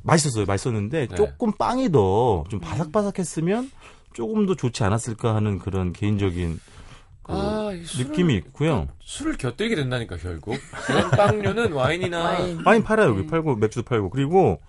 맛있었어요. 0.04 0.46
맛있었는데 0.46 1.08
네. 1.08 1.16
조금 1.16 1.52
빵이 1.52 1.92
더 1.92 2.44
좀 2.50 2.60
바삭바삭했으면 2.60 3.70
조금 4.14 4.46
더 4.46 4.56
좋지 4.56 4.84
않았을까 4.84 5.36
하는 5.36 5.60
그런 5.60 5.94
개인적인 5.94 6.60
그 7.24 7.34
아, 7.34 7.72
느낌이 7.98 8.36
있고요. 8.36 8.88
술을 9.04 9.38
곁들이게 9.38 9.76
된다니까 9.76 10.18
결국. 10.18 10.58
그런 10.86 11.12
빵류는 11.12 11.74
와인이나 11.74 12.24
와인. 12.24 12.62
와인 12.66 12.84
팔아요. 12.84 13.10
여기 13.10 13.22
네. 13.22 13.28
팔고 13.28 13.56
맥주도 13.58 13.84
팔고. 13.84 14.10
그리고 14.10 14.60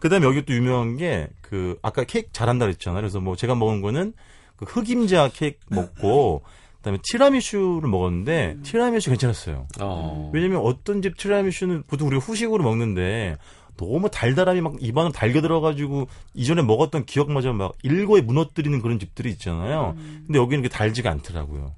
그다음에 0.00 0.26
여기 0.26 0.44
또 0.44 0.52
유명한 0.54 0.96
게 0.96 1.28
그 1.48 1.78
아까 1.80 2.04
케이크 2.04 2.28
잘한다 2.30 2.66
그랬잖아요. 2.66 3.00
그래서 3.00 3.20
뭐 3.20 3.34
제가 3.34 3.54
먹은 3.54 3.80
거는 3.80 4.12
그 4.56 4.66
흑임자 4.66 5.30
케이크 5.32 5.58
먹고 5.70 6.42
그다음에 6.78 6.98
티라미슈를 7.02 7.88
먹었는데 7.88 8.58
티라미슈 8.62 9.08
괜찮았어요. 9.10 9.66
어. 9.80 10.30
왜냐면 10.34 10.58
어떤 10.58 11.00
집 11.00 11.16
티라미슈는 11.16 11.84
보통 11.86 12.08
우리가 12.08 12.22
후식으로 12.22 12.62
먹는데 12.62 13.38
너무 13.78 14.10
달달함이 14.10 14.60
막 14.60 14.74
입안을 14.80 15.12
달겨 15.12 15.40
들어가지고 15.40 16.08
이전에 16.34 16.62
먹었던 16.62 17.06
기억마저 17.06 17.52
막 17.52 17.72
일거에 17.82 18.20
무너뜨리는 18.20 18.82
그런 18.82 18.98
집들이 18.98 19.30
있잖아요. 19.30 19.94
근데 20.26 20.38
여기는 20.38 20.62
그게 20.62 20.74
달지가 20.74 21.10
않더라고요. 21.10 21.74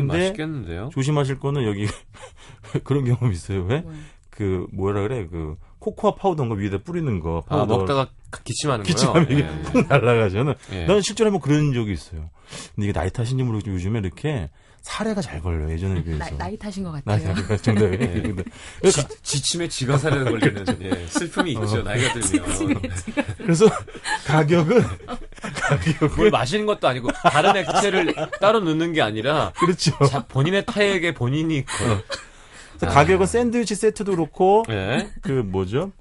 근데 0.00 0.18
맛있겠는데요? 0.18 0.90
조심하실 0.92 1.38
거는 1.38 1.64
여기 1.64 1.86
그런 2.84 3.04
경험 3.04 3.32
있어요. 3.32 3.62
왜? 3.64 3.80
뭐예요? 3.80 3.98
그 4.30 4.66
뭐라 4.72 5.02
그래 5.02 5.26
그 5.30 5.56
코코아 5.78 6.16
파우더인가 6.16 6.56
위에다 6.56 6.78
뿌리는 6.78 7.20
거 7.20 7.44
아, 7.46 7.56
파우더 7.56 7.78
먹다가 7.78 8.08
기침하는 8.44 8.84
기침하면 8.84 9.26
거요? 9.28 9.38
이게 9.38 9.48
푹 9.62 9.86
날아가잖아. 9.88 10.54
예. 10.72 10.86
나는 10.86 11.02
실제로 11.02 11.30
한번 11.30 11.40
그런 11.40 11.72
적이 11.72 11.92
있어요. 11.92 12.30
근데 12.74 12.88
이게 12.88 12.92
나이 12.92 13.10
탓인지 13.10 13.44
모르겠지만 13.44 13.76
요즘에 13.76 13.98
이렇게 14.00 14.50
사레가 14.84 15.22
잘 15.22 15.40
걸려요. 15.40 15.72
예전에 15.72 15.94
나, 15.94 16.02
비해서. 16.02 16.36
나이 16.36 16.58
탓인 16.58 16.84
것 16.84 16.92
나이 17.04 17.24
같아요. 17.24 17.34
탓 17.48 17.62
정답이. 17.62 17.96
예. 18.00 18.06
근데 18.20 18.44
지, 18.90 19.02
지침에 19.22 19.66
지가 19.66 19.96
사려는 19.96 20.30
걸리는 20.30 20.64
예, 20.82 21.06
슬픔이 21.06 21.52
있죠. 21.52 21.82
나이가 21.82 22.12
들면. 22.12 22.82
그래서 23.38 23.66
가격은 24.26 24.82
가격은 25.54 26.16
뭘 26.16 26.30
마시는 26.30 26.66
것도 26.66 26.86
아니고 26.86 27.08
다른 27.22 27.56
액체를 27.56 28.14
따로 28.40 28.60
넣는 28.60 28.92
게 28.92 29.00
아니라 29.00 29.52
그렇죠. 29.58 29.92
자, 30.06 30.26
본인의 30.26 30.66
타액에 30.66 31.14
본인이 31.14 31.64
거. 31.64 31.72
그래서 32.78 32.94
가격은 32.94 33.26
샌드위치 33.26 33.74
세트도 33.74 34.12
그렇고 34.12 34.64
예. 34.68 35.10
그 35.22 35.32
뭐죠? 35.32 35.92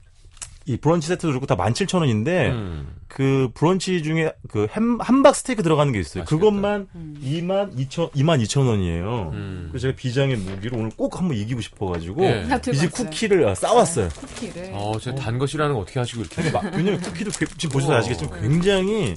이 0.66 0.78
브런치 0.78 1.08
세트도 1.10 1.28
그렇고 1.28 1.46
다 1.46 1.56
17,000원인데 1.58 2.52
음. 2.52 2.96
그 3.10 3.50
브런치 3.54 4.02
중에 4.02 4.32
그 4.48 4.68
햄, 4.72 4.98
함박 5.02 5.36
스테이크 5.36 5.62
들어가는 5.62 5.92
게 5.92 6.00
있어요. 6.00 6.24
맛있겠다. 6.24 6.30
그것만 6.40 6.88
2만 7.22 7.76
2천 7.78 8.12
2만 8.14 8.42
2천 8.44 8.68
원이에요. 8.68 9.32
음. 9.34 9.68
그래서 9.72 9.88
제가 9.88 9.96
비장의 9.98 10.38
무기로 10.38 10.78
오늘 10.78 10.90
꼭 10.96 11.20
한번 11.20 11.36
이기고 11.38 11.60
싶어가지고 11.62 12.24
예. 12.24 12.44
다 12.48 12.60
들고 12.62 12.78
이집 12.78 12.92
왔어요. 12.94 13.06
쿠키를 13.10 13.48
아, 13.50 13.56
싸왔어요. 13.56 14.08
쿠키를. 14.10 14.72
어, 14.74 14.98
제가 15.00 15.18
단거 15.18 15.46
싫어하는 15.46 15.76
거 15.76 15.82
어떻게 15.82 16.00
하시고 16.00 16.22
이렇게. 16.22 16.50
마- 16.52 16.62
왜냐면 16.74 17.02
쿠키도 17.02 17.32
그- 17.38 17.46
지금 17.58 17.74
보셔서 17.74 17.92
우와. 17.92 18.00
아시겠지만 18.00 18.42
굉장히 18.42 19.16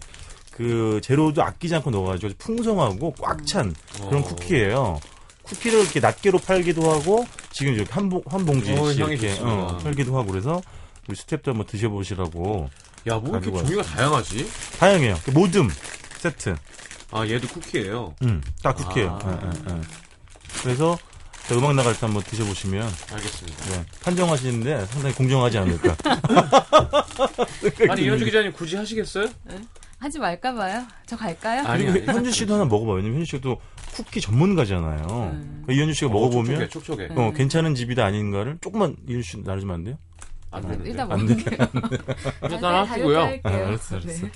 그 0.50 1.00
재료도 1.02 1.42
아끼지 1.42 1.74
않고 1.76 1.90
넣어가지고 1.90 2.32
풍성하고 2.38 3.12
꽉 3.20 3.46
찬 3.46 3.72
그런 4.08 4.22
어. 4.22 4.24
쿠키예요. 4.24 5.00
쿠키를 5.44 5.80
이렇게 5.82 6.00
낱개로 6.00 6.38
팔기도 6.40 6.90
하고 6.90 7.24
지금 7.52 7.74
이렇게 7.74 7.92
한, 7.92 8.08
봉, 8.08 8.20
한 8.26 8.44
봉지씩 8.44 8.78
어, 8.82 8.90
이렇게. 8.90 9.32
어, 9.42 9.78
팔기도 9.82 10.18
하고 10.18 10.32
그래서 10.32 10.60
우리 11.08 11.16
스탭도 11.16 11.46
한번 11.46 11.66
드셔보시라고 11.66 12.68
야, 13.06 13.16
뭐 13.18 13.38
이렇게 13.38 13.50
종류가 13.50 13.82
다양하지? 13.82 14.50
다양해요. 14.78 15.16
그 15.24 15.30
모듬 15.30 15.68
세트. 16.18 16.56
아, 17.12 17.24
얘도 17.26 17.46
쿠키예요. 17.48 18.14
음, 18.22 18.42
딱 18.62 18.74
쿠키예요. 18.74 19.18
아. 19.22 19.40
예, 19.44 19.72
예, 19.72 19.76
예. 19.76 19.80
그래서 20.62 20.98
자, 21.46 21.54
음악 21.54 21.74
나갈 21.74 21.92
때 21.94 22.00
한번 22.00 22.22
드셔보시면 22.24 22.90
알겠습니다. 23.12 23.64
네, 23.70 23.86
판정하시는데 24.02 24.86
상당히 24.86 25.14
공정하지 25.14 25.58
않을까. 25.58 25.96
아니, 27.88 28.02
이현주 28.04 28.24
기자님 28.24 28.52
굳이 28.52 28.74
하시겠어요? 28.76 29.28
하지 29.98 30.18
말까 30.18 30.52
봐요. 30.54 30.84
저 31.06 31.16
갈까요? 31.16 31.62
아니, 31.66 31.86
아니. 31.86 32.04
현주 32.04 32.32
씨도 32.32 32.54
하나 32.54 32.64
먹어봐요. 32.64 32.96
왜냐면 32.96 33.18
현주 33.18 33.36
씨도 33.36 33.60
쿠키 33.94 34.20
전문가잖아요. 34.20 35.06
음. 35.08 35.62
그러니까 35.64 35.72
이현주 35.72 35.94
씨가 35.94 36.10
먹어보면 36.10 36.68
촉촉해, 36.68 37.06
촉촉해. 37.06 37.28
어, 37.28 37.32
괜찮은 37.32 37.74
집이다 37.76 38.04
아닌가를 38.04 38.58
조금만 38.60 38.96
이현주 39.08 39.30
씨 39.30 39.38
나눠주면 39.42 39.74
안 39.74 39.84
돼요? 39.84 39.98
안 40.50 40.62
되는데. 40.62 40.90
일단 40.90 41.12
안 41.12 41.20
먹을게요. 41.20 41.68
일단 42.50 42.74
하시고요. 42.86 43.20
아, 43.20 43.48
알았어, 43.48 43.96
알았어. 43.96 44.26
네. 44.26 44.32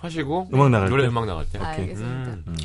하시고. 0.00 0.48
음악 0.52 0.70
나갈 0.70 0.88
노래 0.88 1.02
때? 1.04 1.08
음악 1.08 1.26
나갈 1.26 1.48
때. 1.48 1.58
아, 1.58 1.68
알겠습니다. 1.68 2.30
음. 2.46 2.56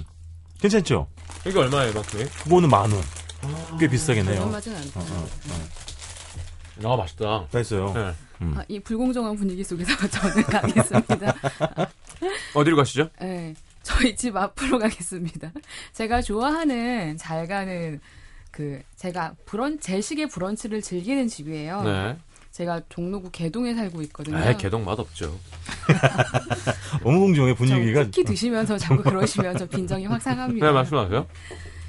괜찮죠? 0.60 1.08
이게 1.48 1.58
얼마예요, 1.58 1.92
이만큼이? 1.92 2.24
그거는 2.44 2.70
만 2.70 2.92
원. 2.92 3.02
꽤 3.80 3.88
비싸긴 3.88 4.26
해요. 4.28 4.36
저렴하진 4.36 4.76
않다. 4.76 5.00
어, 5.00 5.04
어, 5.04 6.88
어. 6.88 6.94
아, 6.94 6.98
맛있다. 6.98 7.48
맛있어요. 7.52 7.94
네. 7.94 8.14
아, 8.56 8.64
이 8.68 8.80
불공정한 8.80 9.36
분위기 9.36 9.64
속에서 9.64 9.92
저는 10.08 10.44
가겠습니다. 10.44 11.36
어디로 12.56 12.76
가시죠? 12.76 13.10
네, 13.20 13.54
저희 13.84 14.16
집 14.16 14.36
앞으로 14.36 14.80
가겠습니다. 14.80 15.52
제가 15.94 16.22
좋아하는 16.22 17.18
잘 17.18 17.48
가는 17.48 18.00
그 18.52 18.82
제가 18.96 19.36
브런 19.46 19.80
제식의 19.80 20.28
브런치를 20.30 20.82
즐기는 20.82 21.28
집이에요. 21.28 21.84
네. 21.84 22.18
제가 22.52 22.82
종로구 22.90 23.30
개동에 23.32 23.74
살고 23.74 24.02
있거든요. 24.04 24.38
아, 24.38 24.56
개동 24.58 24.84
맛 24.84 25.00
없죠. 25.00 25.38
어무공정의 27.04 27.56
저 27.56 27.58
분위기가 27.58 28.04
쿠키 28.04 28.24
드시면서 28.24 28.78
자꾸 28.78 29.02
그러시면 29.04 29.58
저 29.58 29.66
빈정이 29.66 30.06
확 30.06 30.22
상합니다. 30.22 30.66
네, 30.66 30.72
말씀하세요. 30.72 31.26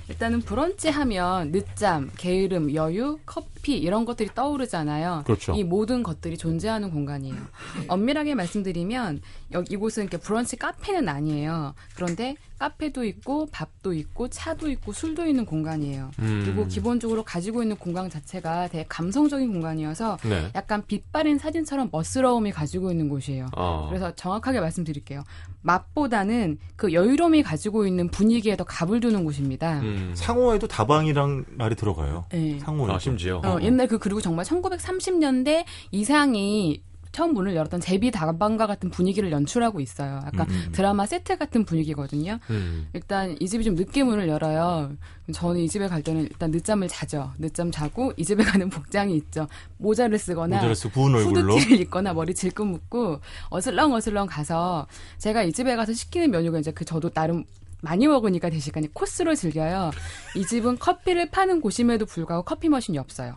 일단은 0.09 0.41
브런치 0.43 0.91
하면 0.91 1.53
늦잠, 1.53 2.11
게으름, 2.17 2.75
여유, 2.75 3.19
커피 3.25 3.52
이런 3.71 4.05
것들이 4.05 4.31
떠오르잖아요. 4.35 5.23
그렇죠. 5.25 5.53
이 5.55 5.63
모든 5.65 6.03
것들이 6.03 6.37
존재하는 6.37 6.91
공간이에요. 6.91 7.37
엄밀하게 7.89 8.35
말씀드리면 8.35 9.21
여기 9.53 9.75
이곳은 9.75 10.05
이렇게 10.05 10.19
브런치 10.19 10.57
카페는 10.57 11.09
아니에요. 11.09 11.75
그런데 11.95 12.37
카페도 12.59 13.05
있고 13.05 13.49
밥도 13.51 13.93
있고 13.93 14.29
차도 14.29 14.71
있고 14.71 14.93
술도 14.93 15.27
있는 15.27 15.45
공간이에요. 15.45 16.11
음. 16.21 16.43
그리고 16.45 16.69
기본적으로 16.69 17.25
가지고 17.25 17.63
있는 17.63 17.77
공간 17.77 18.09
자체가 18.09 18.69
되게 18.69 18.85
감성적인 18.89 19.53
공간이어서 19.53 20.19
네. 20.23 20.49
약간 20.55 20.85
빛바랜 20.87 21.39
사진처럼 21.39 21.89
멋스러움이 21.91 22.53
가지고 22.53 22.93
있는 22.93 23.09
곳이에요. 23.09 23.49
어. 23.57 23.87
그래서 23.89 24.15
정확하게 24.15 24.61
말씀드릴게요. 24.61 25.25
맛보다는 25.63 26.59
그 26.77 26.93
여유로움이 26.93 27.43
가지고 27.43 27.87
있는 27.87 28.09
분위기에 28.09 28.57
더 28.57 28.65
갑을 28.65 29.01
두는 29.01 29.25
곳입니다. 29.25 29.81
음. 29.81 30.13
상호에도 30.15 30.69
다방이랑 30.69 31.45
말이 31.51 31.75
들어가요. 31.75 32.27
네. 32.31 32.59
상호에. 32.61 32.93
아, 32.93 32.99
심지어. 32.99 33.41
어, 33.45 33.52
옛날 33.61 33.87
그 33.89 33.99
그리고 33.99 34.21
정말 34.21 34.45
1930년대 34.45 35.65
이상이 35.91 36.83
처음 37.13 37.35
문을 37.35 37.55
열었던 37.55 37.81
제비 37.81 38.11
다방과 38.11 38.67
같은 38.67 38.91
분위기를 38.91 39.31
연출하고 39.31 39.81
있어요. 39.81 40.23
약간 40.25 40.49
음, 40.49 40.65
음. 40.69 40.73
드라마 40.73 41.05
세트 41.05 41.37
같은 41.37 41.65
분위기거든요. 41.65 42.39
음. 42.49 42.89
일단 42.95 43.37
이 43.39 43.47
집이 43.47 43.65
좀 43.65 43.75
늦게 43.75 44.03
문을 44.03 44.29
열어요. 44.29 44.93
저는 45.35 45.61
이 45.61 45.69
집에 45.69 45.89
갈 45.89 46.03
때는 46.03 46.23
일단 46.23 46.51
늦잠을 46.51 46.89
자죠. 46.89 47.31
늦잠 47.39 47.71
자고 47.71 48.15
이 48.17 48.25
집에 48.25 48.43
가는 48.43 48.69
복장이 48.71 49.15
있죠. 49.17 49.47
모자를 49.77 50.19
쓰거나 50.19 50.57
모자를 50.57 50.75
쓰고. 50.75 51.09
후드티를 51.11 51.81
입거나 51.83 52.15
머리 52.15 52.35
질끈 52.35 52.67
묶고 52.67 53.21
어슬렁 53.51 53.93
어슬렁 53.93 54.27
가서 54.27 54.87
제가 55.19 55.43
이 55.43 55.53
집에 55.53 55.77
가서 55.77 55.93
시키는 55.93 56.31
메뉴가 56.31 56.61
이제 56.61 56.73
그 56.73 56.87
저도 56.87 57.11
나름 57.11 57.45
많이 57.83 58.07
먹으니까 58.07 58.49
대식간에 58.49 58.89
코스로 58.95 59.35
즐겨요. 59.35 59.91
이 60.37 60.47
집은 60.47 60.79
커피를 60.79 61.31
파는 61.31 61.61
곳임에도 61.61 62.07
불구하고 62.07 62.45
커피 62.45 62.69
머신이 62.69 62.97
없어요. 62.97 63.37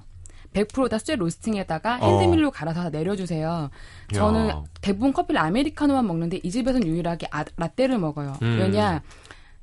100%다 0.53 0.99
쇠 0.99 1.15
로스팅에다가 1.17 1.97
어. 2.01 2.07
핸드밀로 2.11 2.49
갈아서 2.51 2.83
다 2.83 2.89
내려주세요. 2.89 3.69
저는 4.13 4.49
야. 4.49 4.63
대부분 4.79 5.11
커피를 5.11 5.41
아메리카노만 5.41 6.07
먹는데 6.07 6.39
이 6.43 6.49
집에서는 6.51 6.87
유일하게 6.87 7.27
아- 7.31 7.43
라떼를 7.57 7.97
먹어요. 7.97 8.37
음. 8.41 8.57
왜냐 8.59 9.01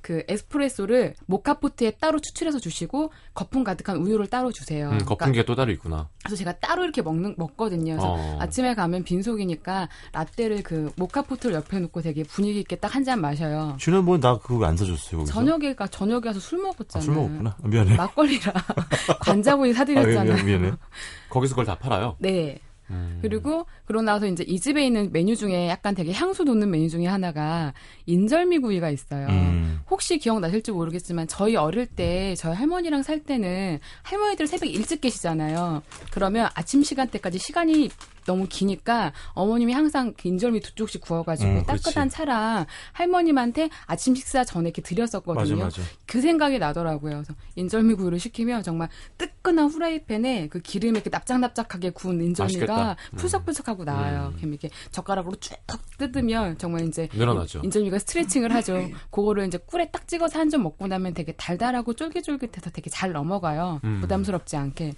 그 0.02 0.24
에스프레소를 0.28 1.14
모카포트에 1.26 1.92
따로 1.92 2.18
추출해서 2.20 2.58
주시고 2.58 3.12
거품 3.34 3.64
가득한 3.64 3.96
우유를 3.98 4.26
따로 4.26 4.52
주세요. 4.52 4.86
음, 4.86 4.98
그러니까 4.98 5.08
거품기가 5.08 5.44
또 5.46 5.54
따로 5.54 5.70
있구나. 5.72 6.08
그래서 6.24 6.36
제가 6.36 6.52
따로 6.58 6.82
이렇게 6.84 7.00
먹는 7.02 7.34
먹거든요. 7.38 7.92
그래서 7.94 8.12
어. 8.12 8.36
아침에 8.40 8.74
가면 8.74 9.04
빈속이니까 9.04 9.88
라떼를 10.12 10.62
그 10.62 10.92
모카포트를 10.96 11.54
옆에 11.56 11.78
놓고 11.80 12.02
되게 12.02 12.22
분위기 12.24 12.60
있게 12.60 12.76
딱 12.76 12.92
한 12.96 13.04
잔 13.04 13.20
마셔요. 13.20 13.76
지난번에 13.80 14.20
나 14.20 14.38
그거 14.38 14.64
안 14.66 14.76
사줬어요. 14.76 15.18
거기서. 15.20 15.32
저녁에 15.32 15.74
가 15.74 15.86
저녁에 15.86 16.20
가서 16.20 16.38
술 16.40 16.58
아, 16.60 16.62
먹었잖아요. 16.64 17.04
술 17.04 17.14
먹었구나. 17.14 17.56
미안해. 17.64 17.96
막걸리라 17.96 18.52
관자분이 19.22 19.70
아, 19.70 19.74
사드렸잖아요. 19.74 20.24
미안해, 20.34 20.42
미안해. 20.44 20.72
거기서 21.30 21.54
그걸 21.54 21.64
다 21.66 21.76
팔아요. 21.78 22.16
네. 22.18 22.58
음. 22.92 23.18
그리고 23.22 23.66
그러고 23.84 24.02
나서 24.02 24.26
이제 24.26 24.44
이 24.46 24.60
집에 24.60 24.84
있는 24.86 25.10
메뉴 25.12 25.36
중에 25.36 25.68
약간 25.68 25.94
되게 25.94 26.12
향수 26.12 26.44
돋는 26.44 26.70
메뉴 26.70 26.88
중에 26.88 27.06
하나가 27.06 27.72
인절미구이가 28.06 28.90
있어요. 28.90 29.26
음. 29.28 29.80
혹시 29.90 30.18
기억나실지 30.18 30.72
모르겠지만 30.72 31.28
저희 31.28 31.56
어릴 31.56 31.86
때 31.86 32.34
저희 32.36 32.54
할머니랑 32.54 33.02
살 33.02 33.20
때는 33.20 33.78
할머니들 34.02 34.46
새벽 34.46 34.66
일찍 34.66 35.00
계시잖아요. 35.00 35.82
그러면 36.10 36.48
아침 36.54 36.82
시간대까지 36.82 37.38
시간이 37.38 37.90
너무 38.24 38.46
기니까 38.48 39.12
어머님이 39.32 39.72
항상 39.72 40.14
그 40.16 40.28
인절미 40.28 40.60
두 40.60 40.74
쪽씩 40.74 41.00
구워가지고 41.00 41.50
음. 41.50 41.62
따뜻한 41.66 42.08
차랑 42.08 42.66
할머님한테 42.92 43.68
아침 43.86 44.14
식사 44.14 44.44
전에 44.44 44.68
이렇게 44.68 44.82
드렸었거든요. 44.82 45.56
맞아, 45.56 45.80
맞아. 45.80 45.82
그 46.06 46.20
생각이 46.20 46.58
나더라고요. 46.58 47.14
그래서 47.14 47.34
인절미 47.56 47.94
구이를 47.94 48.18
시키면 48.18 48.62
정말 48.62 48.88
뜨끈한 49.42 49.68
후라이팬에 49.68 50.48
그 50.48 50.60
기름에 50.60 50.92
이렇게 50.98 51.10
납작납작하게 51.10 51.90
구운 51.90 52.22
인절미가 52.22 52.60
맛있겠다. 52.60 52.96
음. 53.12 53.16
푸석푸석하고 53.16 53.84
나와요. 53.84 54.32
그럼 54.36 54.50
이렇게 54.52 54.70
젓가락으로 54.92 55.34
쭉 55.36 55.56
뜯으면 55.98 56.56
정말 56.58 56.86
이제 56.86 57.08
늘어나죠. 57.12 57.60
인절미가 57.64 57.98
스트레칭을 57.98 58.52
하죠. 58.54 58.88
그거를 59.10 59.46
이제 59.46 59.58
꿀에 59.58 59.90
딱 59.90 60.06
찍어서 60.08 60.38
한 60.38 60.52
점 60.52 60.64
먹고 60.64 60.86
나면 60.86 61.14
되게 61.14 61.32
달달하고 61.32 61.94
쫄깃쫄깃해서 61.94 62.70
되게 62.72 62.90
잘 62.90 63.12
넘어가요. 63.12 63.80
음. 63.84 64.00
부담스럽지 64.02 64.56
않게. 64.56 64.92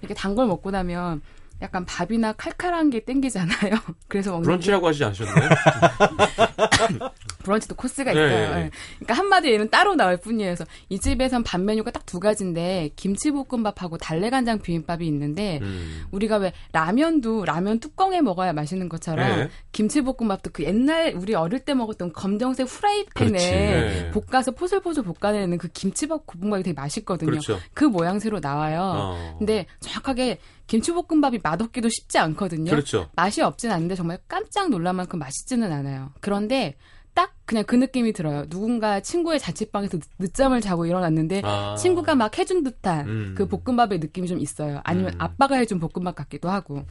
이렇게 0.00 0.14
단 0.14 0.36
걸 0.36 0.46
먹고 0.46 0.70
나면 0.70 1.20
약간 1.62 1.84
밥이나 1.84 2.32
칼칼한 2.32 2.90
게 2.90 3.00
땡기잖아요. 3.00 3.74
그래서 4.08 4.30
먹는 4.30 4.42
게 4.42 4.46
브런치라고 4.46 4.88
하지 4.88 5.04
않으셨나요? 5.04 5.48
브런치도 7.42 7.74
코스가 7.74 8.12
네, 8.12 8.26
있어요. 8.26 8.54
네. 8.54 8.60
예. 8.64 8.70
그러니까 8.98 9.14
한마디로 9.14 9.54
얘는 9.54 9.70
따로 9.70 9.94
나올 9.94 10.18
뿐이에요. 10.18 10.50
그래서 10.50 10.64
이 10.88 10.98
집에선 10.98 11.42
밥 11.42 11.60
메뉴가 11.60 11.90
딱 11.90 12.00
두 12.10 12.18
가지인데 12.18 12.90
김치볶음밥하고 12.96 13.96
달래간장 13.96 14.58
비빔밥이 14.58 15.06
있는데 15.06 15.60
음. 15.62 16.02
우리가 16.10 16.38
왜 16.38 16.52
라면도 16.72 17.44
라면 17.44 17.78
뚜껑에 17.78 18.20
먹어야 18.20 18.52
맛있는 18.52 18.88
것처럼 18.88 19.28
네. 19.36 19.48
김치볶음밥도 19.70 20.50
그 20.52 20.64
옛날 20.64 21.14
우리 21.14 21.36
어릴 21.36 21.60
때 21.60 21.72
먹었던 21.72 22.12
검정색 22.12 22.66
후라이팬에. 22.66 23.38
네. 23.38 24.10
볶아서 24.10 24.50
포슬포슬 24.50 25.04
볶아내는 25.04 25.56
그 25.58 25.68
김치밥 25.68 26.26
볶음밥이 26.26 26.64
되게 26.64 26.74
맛있거든요. 26.74 27.30
그렇죠. 27.30 27.60
그 27.74 27.84
모양새로 27.84 28.40
나와요. 28.40 28.80
어. 28.82 29.36
근데 29.38 29.66
정확하게 29.78 30.40
김치볶음밥이 30.70 31.40
맛없기도 31.42 31.88
쉽지 31.88 32.18
않거든요. 32.18 32.70
그렇죠. 32.70 33.08
맛이 33.16 33.42
없진 33.42 33.72
않은데 33.72 33.96
정말 33.96 34.18
깜짝 34.28 34.70
놀랄 34.70 34.94
만큼 34.94 35.18
맛있지는 35.18 35.72
않아요. 35.72 36.12
그런데 36.20 36.76
딱 37.12 37.34
그냥 37.44 37.64
그 37.66 37.74
느낌이 37.74 38.12
들어요. 38.12 38.48
누군가 38.48 39.00
친구의 39.00 39.40
자취방에서 39.40 39.98
늦- 39.98 40.08
늦잠을 40.20 40.60
자고 40.60 40.86
일어났는데 40.86 41.42
아. 41.44 41.74
친구가 41.74 42.14
막 42.14 42.38
해준 42.38 42.62
듯한 42.62 43.08
음. 43.08 43.34
그 43.36 43.48
볶음밥의 43.48 43.98
느낌이 43.98 44.28
좀 44.28 44.38
있어요. 44.38 44.80
아니면 44.84 45.14
음. 45.14 45.20
아빠가 45.20 45.56
해준 45.56 45.80
볶음밥 45.80 46.14
같기도 46.14 46.48
하고. 46.48 46.84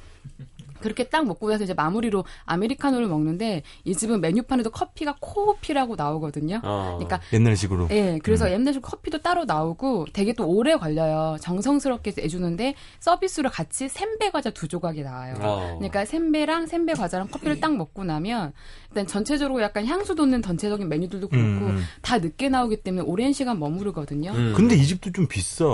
그렇게 0.82 1.10
딱 1.10 1.26
먹고 1.26 1.50
나서 1.50 1.63
이제 1.63 1.74
마무리로 1.74 2.26
아메리카노를 2.46 3.08
먹는데 3.08 3.63
이 3.84 3.96
집은 3.96 4.22
메뉴판에도 4.22 4.70
커피가 4.70 5.18
코피라고 5.20 5.96
나오거든요. 5.96 6.62
어. 6.63 6.98
그러니까 6.98 7.20
옛날식으로. 7.34 7.88
예, 7.92 8.20
그래서 8.24 8.52
옛날식 8.52 8.82
커피도 8.82 9.22
따로 9.22 9.46
나오고 9.46 10.08
되게 10.13 10.34
또 10.34 10.48
오래 10.48 10.76
걸려요. 10.76 11.38
정성스럽게 11.42 12.13
해주는데 12.18 12.76
서비스로 13.00 13.50
같이 13.50 13.89
샘배 13.89 14.32
과자 14.32 14.50
두 14.50 14.68
조각이 14.68 15.04
나와요. 15.04 15.36
어. 15.42 15.76
그러니까 15.78 16.06
샘배랑 16.06 16.68
샘배 16.68 16.94
과자랑 16.94 17.28
커피를 17.30 17.60
딱 17.60 17.76
먹고 17.76 18.04
나면 18.04 18.54
일단 18.89 19.08
전체적으로 19.08 19.62
약간 19.62 19.86
향수 19.86 20.15
돋는 20.15 20.42
전체적인 20.42 20.89
메뉴들도 20.89 21.28
그렇고 21.28 21.65
음. 21.65 21.84
다 22.02 22.18
늦게 22.18 22.50
나오기 22.50 22.84
때문에 22.84 23.04
오랜 23.04 23.34
시간 23.34 23.60
머무르거든요. 23.60 24.32
음. 24.32 24.54
근데 24.56 24.76
이 24.76 24.86
집도 24.86 25.12
좀 25.12 25.28
비싸. 25.28 25.65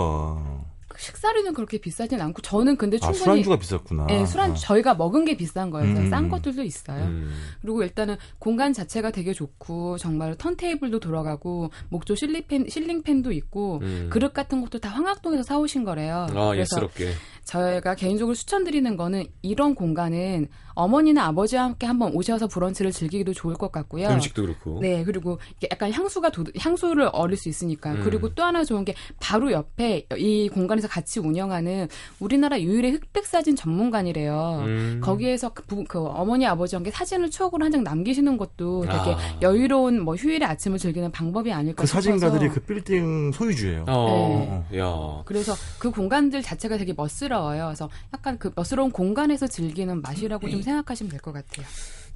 그 0.96 1.02
식사료는 1.02 1.54
그렇게 1.54 1.78
비싸진 1.78 2.22
않고 2.22 2.42
저는 2.42 2.78
근데 2.78 2.96
아, 2.98 3.12
충분히 3.12 3.20
술안주가 3.44 3.60
비쌌구나. 3.60 4.08
예, 4.12 4.26
술안 4.26 4.52
아. 4.52 4.54
저희가 4.56 4.96
먹은 4.96 5.26
게 5.26 5.36
비싼 5.36 5.70
거예요. 5.70 5.94
음. 5.94 6.10
싼 6.10 6.30
것들도 6.30 6.64
있어요. 6.64 7.04
음. 7.04 7.34
그리고 7.62 7.84
일단은 7.84 8.16
공간 8.40 8.72
자체가 8.72 9.12
되게 9.12 9.34
좋고 9.34 9.98
정말 9.98 10.36
턴테이블도 10.38 11.02
돌아가고 11.02 11.72
목조 11.90 12.16
실링팬 12.16 12.70
실링팬도 12.70 13.34
있고 13.34 13.80
음. 13.82 14.08
그릇 14.10 14.34
같은 14.34 14.62
것도 14.62 14.80
다 14.80 14.90
황학동에서 14.90 15.44
사오신 15.44 15.84
거래요. 15.84 16.28
아, 16.30 16.52
그래서 16.52 16.58
예스럽게. 16.58 17.12
저희가 17.44 17.96
개인적으로 17.96 18.34
추천드리는 18.34 18.96
거는 18.96 19.26
이런 19.42 19.76
공간은 19.76 20.48
어머니나 20.76 21.26
아버지와 21.26 21.64
함께 21.64 21.86
한번 21.88 22.12
오셔서 22.14 22.48
브런치를 22.48 22.92
즐기기도 22.92 23.34
좋을 23.34 23.56
것 23.56 23.72
같고요. 23.72 24.08
음식도 24.08 24.42
그렇고. 24.44 24.80
네, 24.82 25.04
그리고 25.04 25.40
약간 25.72 25.92
향수가 25.92 26.30
도, 26.32 26.44
향수를 26.58 27.10
얻을 27.14 27.38
수 27.38 27.50
있으니까. 27.50 27.94
음. 27.94 28.02
그리고 28.04 28.34
또 28.36 28.44
하나 28.44 28.64
좋은 28.64 28.84
게 28.86 28.94
바로 29.20 29.52
옆에 29.52 30.06
이 30.18 30.50
공간에서 30.50 30.88
같이 30.88 31.20
운영하는 31.20 31.88
우리나라 32.20 32.60
유일의 32.60 32.92
흑백 32.92 33.26
사진 33.26 33.56
전문관이래요. 33.56 34.64
음. 34.66 35.02
거기에서 35.04 35.50
그, 35.54 35.64
부- 35.64 35.84
그 35.88 36.00
어머니 36.06 36.46
아버지와 36.46 36.80
함께 36.80 36.92
사진을 36.92 37.30
추억으로 37.32 37.64
한 37.64 37.72
장 37.72 37.84
남기시는 37.84 38.38
것도 38.38 38.82
되게 38.84 38.96
아. 38.98 39.18
여유로운 39.42 40.02
뭐 40.02 40.16
휴일의 40.16 40.48
아침을 40.48 40.78
즐기는 40.78 41.12
방법이 41.12 41.52
아닐까 41.52 41.82
그 41.82 41.88
사진가들이 41.88 42.46
싶어서 42.46 42.54
그 42.54 42.66
빌딩 42.66 43.32
소유주예요. 43.32 43.86
어. 43.88 44.66
야. 44.78 45.22
그래서 45.26 45.54
그 45.80 45.90
공간들 45.92 46.42
자체가 46.42 46.78
되게 46.78 46.94
멋스러워요. 46.96 47.66
그래서 47.66 47.90
약간 48.14 48.38
그 48.38 48.52
멋스러운 48.56 48.92
공간에서 48.92 49.48
즐기는 49.48 50.02
맛이라고 50.02 50.50
좀 50.50 50.60
생각하시면 50.66 51.10
될 51.12 51.20
것 51.22 51.32
같아요. 51.34 51.66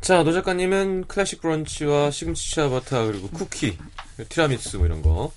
자, 0.01 0.23
노 0.23 0.31
작가님은 0.33 1.05
클래식 1.07 1.41
브런치와 1.41 2.11
시금치 2.11 2.55
치아바타 2.55 3.05
그리고 3.05 3.29
쿠키, 3.29 3.77
티라미수 4.29 4.77
뭐 4.77 4.85
이런 4.87 5.01
거. 5.01 5.31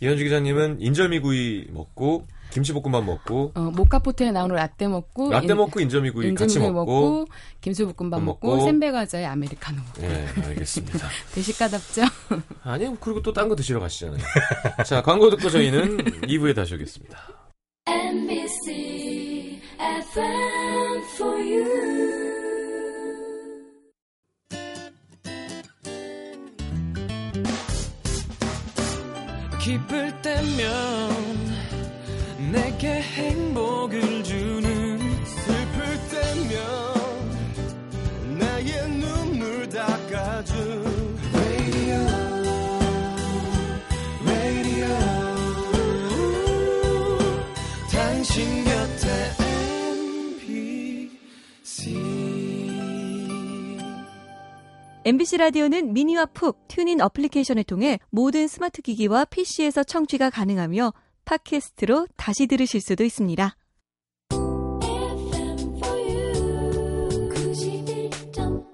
이현주 0.00 0.24
기자님은 0.24 0.80
인절미구이 0.80 1.68
먹고 1.70 2.26
김치볶음밥 2.50 3.02
먹고 3.04 3.52
어, 3.54 3.60
모카포트에 3.74 4.30
나오는 4.30 4.54
라떼 4.54 4.86
먹고 4.86 5.32
라떼 5.32 5.48
인- 5.48 5.56
먹고 5.56 5.80
인절미구이 5.80 6.34
같이 6.34 6.44
인절미 6.54 6.70
먹고. 6.72 6.92
먹고 6.92 7.26
김치볶음밥 7.62 8.22
먹고, 8.22 8.48
먹고. 8.56 8.64
센베과자에 8.64 9.24
아메리카노 9.24 9.78
먹고 9.82 10.02
네, 10.02 10.26
알겠습니다. 10.44 11.08
대식가답죠? 11.34 12.02
아니, 12.62 12.84
그리고 13.00 13.20
또 13.22 13.32
딴 13.32 13.48
거 13.48 13.56
드시러 13.56 13.80
가시잖아요. 13.80 14.18
자, 14.86 15.02
광고 15.02 15.30
듣고 15.30 15.50
저희는 15.50 15.96
2부에 16.28 16.54
다시 16.54 16.74
오겠습니다. 16.74 17.18
NBC 17.86 19.60
기쁠 29.66 30.22
때면 30.22 31.10
내게 32.52 33.02
행복을 33.02 34.22
주는 34.22 34.65
MBC 55.06 55.36
라디오는 55.36 55.92
미니와 55.92 56.26
푹 56.26 56.66
tuning 56.66 57.00
application을 57.00 57.62
통해 57.62 58.00
모든 58.10 58.48
스마트 58.48 58.82
기기와 58.82 59.24
PC에서 59.26 59.84
청취가 59.84 60.30
가능하며 60.30 60.92
팟캐스트로 61.24 62.08
다시 62.16 62.48
들으실 62.48 62.80
수도 62.80 63.04
있습니다. 63.04 63.54
FM 64.32 65.76
for 65.76 65.96
you. 65.96 67.28
91.9. 67.28 68.66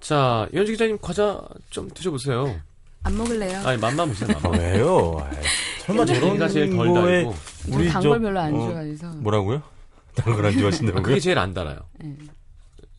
자, 0.00 0.48
이현주 0.54 0.72
기자님 0.72 0.96
과자 1.02 1.46
좀 1.68 1.90
드셔보세요. 1.90 2.58
안 3.02 3.18
먹을래요? 3.18 3.58
아니, 3.66 3.78
맛만 3.78 4.08
보세요, 4.08 4.30
아, 4.34 4.40
맛만. 4.48 4.60
왜요? 4.62 5.18
아이, 5.20 5.36
설마 5.80 6.06
저런 6.06 6.32
기가 6.32 6.48
제일 6.48 6.74
덜 6.74 6.88
거에 6.88 7.24
달고. 7.24 7.34
우리 7.70 7.88
단저걸 7.90 8.20
별로 8.22 8.40
안 8.40 8.54
어, 8.54 8.70
좋아해서. 8.70 9.08
뭐라고요? 9.16 9.75
단걸안 10.16 10.52
좋아하신다고요? 10.58 11.02
그게 11.02 11.20
제일 11.20 11.38
안 11.38 11.54
달아요. 11.54 11.78
네. 12.00 12.16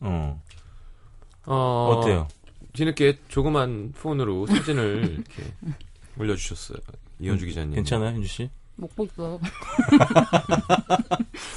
어. 0.00 0.42
어, 1.44 1.96
어때요? 1.98 2.28
뒤늦게 2.72 3.18
조그만 3.28 3.92
폰으로 3.92 4.46
사진을 4.46 5.24
이렇게 5.26 5.52
올려주셨어요. 6.18 6.78
이현주 7.20 7.46
기자님. 7.46 7.74
괜찮아요, 7.74 8.10
현주 8.14 8.28
씨? 8.28 8.50
먹고 8.78 9.04
있어. 9.04 9.38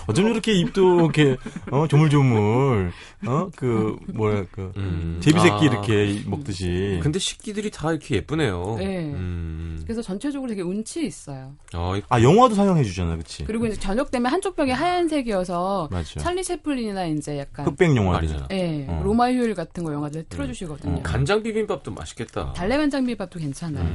어쩜 0.08 0.28
이렇게 0.28 0.54
입도 0.54 1.02
이렇게 1.02 1.38
어 1.72 1.88
조물조물 1.88 2.92
어그 3.26 3.98
뭐야 4.14 4.46
그 4.52 4.72
음. 4.76 5.20
제비새끼 5.22 5.54
아. 5.54 5.60
이렇게 5.62 6.22
먹듯이 6.26 7.00
근데 7.02 7.20
식기들이 7.20 7.72
다 7.72 7.92
이렇게 7.92 8.16
예쁘네요. 8.16 8.76
네. 8.80 9.06
음. 9.14 9.82
그래서 9.86 10.02
전체적으로 10.02 10.50
되게 10.50 10.62
운치 10.62 11.06
있어요. 11.06 11.54
어, 11.76 11.96
이- 11.96 12.02
아 12.10 12.22
영화도 12.22 12.56
상영해 12.56 12.84
주잖아, 12.84 13.16
그치? 13.18 13.44
그리고 13.46 13.66
이제 13.68 13.76
저녁 13.80 14.10
되면 14.12 14.32
한쪽 14.32 14.56
벽이 14.56 14.72
하얀색이어서 14.72 15.90
맞죠. 15.92 16.20
찰리 16.20 16.44
채플린이나 16.44 17.06
이제 17.08 17.38
약간 17.40 17.66
흑백 17.68 17.96
영화들. 17.96 18.28
말이잖아. 18.28 18.48
예, 18.52 18.86
어. 18.90 19.02
로마 19.04 19.32
휴일 19.32 19.54
같은 19.54 19.84
거 19.84 19.94
영화들 19.94 20.24
틀어주시거든요. 20.30 20.98
어. 20.98 21.02
간장 21.04 21.44
비빔밥도 21.44 21.92
맛있겠다. 21.92 22.54
달래 22.54 22.78
간장 22.78 23.02
비빔밥도 23.06 23.40
괜찮아요. 23.40 23.86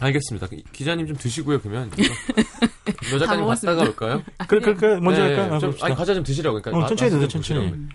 음. 0.00 0.04
알겠습니다. 0.04 0.46
기- 0.48 0.64
기자님 0.72 1.06
좀 1.06 1.16
드시고요, 1.16 1.60
그러면. 1.60 1.90
여 3.12 3.18
작가님 3.18 3.42
먹었습니다. 3.44 3.76
갔다가 3.76 3.88
올까요? 3.90 4.22
그래, 4.48 4.60
그래, 4.60 4.74
그래. 4.74 5.00
먼저 5.00 5.22
네, 5.22 5.34
할까요? 5.34 5.54
아, 5.54 5.58
좀. 5.58 5.74
아니, 5.82 5.94
과자 5.94 6.14
좀 6.14 6.24
드시라고. 6.24 6.60
그러니까 6.60 6.76
어, 6.78 6.80
마- 6.82 6.86
천천히 6.88 7.10
말씀 7.12 7.18
드세요, 7.20 7.28
좀 7.28 7.42
천천히. 7.42 7.70
보시라고. 7.70 7.88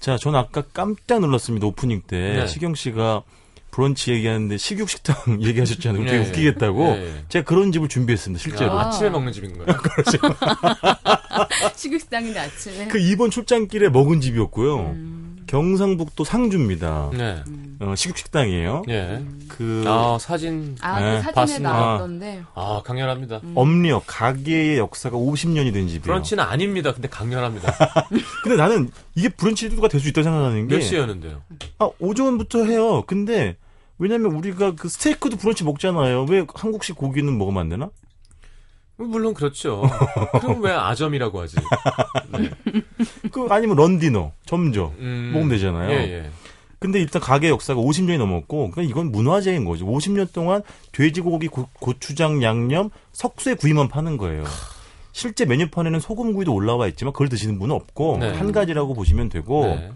자, 0.00 0.16
저는 0.18 0.38
아까 0.38 0.62
깜짝 0.72 1.20
놀랐습니다. 1.20 1.66
오프닝 1.66 2.02
때. 2.06 2.16
네. 2.34 2.46
시경 2.46 2.74
씨가 2.74 3.22
브런치 3.70 4.12
얘기하는데 4.12 4.56
식육식당 4.56 5.42
얘기하셨잖아요. 5.46 6.04
되게 6.04 6.18
네. 6.22 6.28
웃기겠다고. 6.28 6.84
네. 6.94 7.24
제가 7.28 7.44
그런 7.44 7.70
집을 7.72 7.88
준비했습니다, 7.88 8.42
실제로. 8.42 8.72
아, 8.72 8.82
아. 8.84 8.88
아침에 8.88 9.10
먹는 9.10 9.32
집인 9.32 9.56
거예요. 9.58 9.66
식육식당인데 11.76 12.38
아침에. 12.38 12.88
그 12.88 12.98
이번 12.98 13.30
출장길에 13.30 13.88
먹은 13.90 14.20
집이었고요. 14.20 14.76
음. 14.90 15.19
경상북도 15.50 16.22
상주입니다. 16.22 17.10
네. 17.12 17.42
어, 17.80 17.94
식육식당이에요. 17.96 18.84
예. 18.88 19.20
그 19.48 19.82
아, 19.84 20.16
사진. 20.20 20.76
아, 20.80 21.00
네, 21.00 21.16
그 21.16 21.22
사진에 21.22 21.32
봤습니다. 21.34 21.72
나왔던데. 21.72 22.42
아, 22.54 22.82
강렬합니다. 22.84 23.40
엄리역 23.56 24.04
가게의 24.06 24.78
역사가 24.78 25.16
50년이 25.16 25.72
된 25.72 25.88
집이에요. 25.88 26.02
브런치는 26.02 26.44
아닙니다. 26.44 26.92
근데 26.94 27.08
강렬합니다. 27.08 27.72
근데 28.44 28.56
나는 28.56 28.90
이게 29.16 29.28
브런치가 29.28 29.88
될 29.88 30.00
수 30.00 30.08
있다고 30.08 30.22
생각하는 30.22 30.68
게 30.68 30.76
몇 30.76 30.82
시였는데요? 30.82 31.42
아, 31.80 31.90
오전부터 31.98 32.64
해요. 32.66 33.02
근데 33.08 33.56
왜냐면 33.98 34.32
우리가 34.32 34.76
그 34.76 34.88
스테이크도 34.88 35.36
브런치 35.36 35.64
먹잖아요. 35.64 36.26
왜 36.30 36.46
한국식 36.54 36.94
고기는 36.94 37.36
먹으면 37.36 37.60
안 37.60 37.68
되나? 37.68 37.90
물론 39.08 39.34
그렇죠. 39.34 39.82
그럼 40.40 40.62
왜 40.62 40.72
아점이라고 40.72 41.40
하지? 41.40 41.56
네. 42.38 42.50
그 43.30 43.46
아니면 43.50 43.76
런디너, 43.76 44.32
점저 44.46 44.92
음, 44.98 45.30
먹으면 45.32 45.50
되잖아요. 45.56 45.90
예, 45.90 45.94
예. 45.96 46.30
근데 46.78 46.98
일단 47.00 47.20
가게 47.20 47.50
역사가 47.50 47.80
50년이 47.80 48.16
넘었고, 48.18 48.70
그러니까 48.70 48.82
이건 48.82 49.12
문화재인 49.12 49.64
거죠. 49.66 49.86
50년 49.86 50.32
동안 50.32 50.62
돼지고기, 50.92 51.48
고, 51.48 51.68
고추장, 51.74 52.42
양념, 52.42 52.88
석쇠 53.12 53.54
구이만 53.54 53.88
파는 53.88 54.16
거예요. 54.16 54.44
실제 55.12 55.44
메뉴판에는 55.44 56.00
소금구이도 56.00 56.54
올라와 56.54 56.86
있지만 56.88 57.12
그걸 57.12 57.28
드시는 57.28 57.58
분은 57.58 57.74
없고 57.74 58.18
네. 58.20 58.30
한 58.32 58.52
가지라고 58.52 58.94
보시면 58.94 59.28
되고 59.28 59.66
네. 59.66 59.90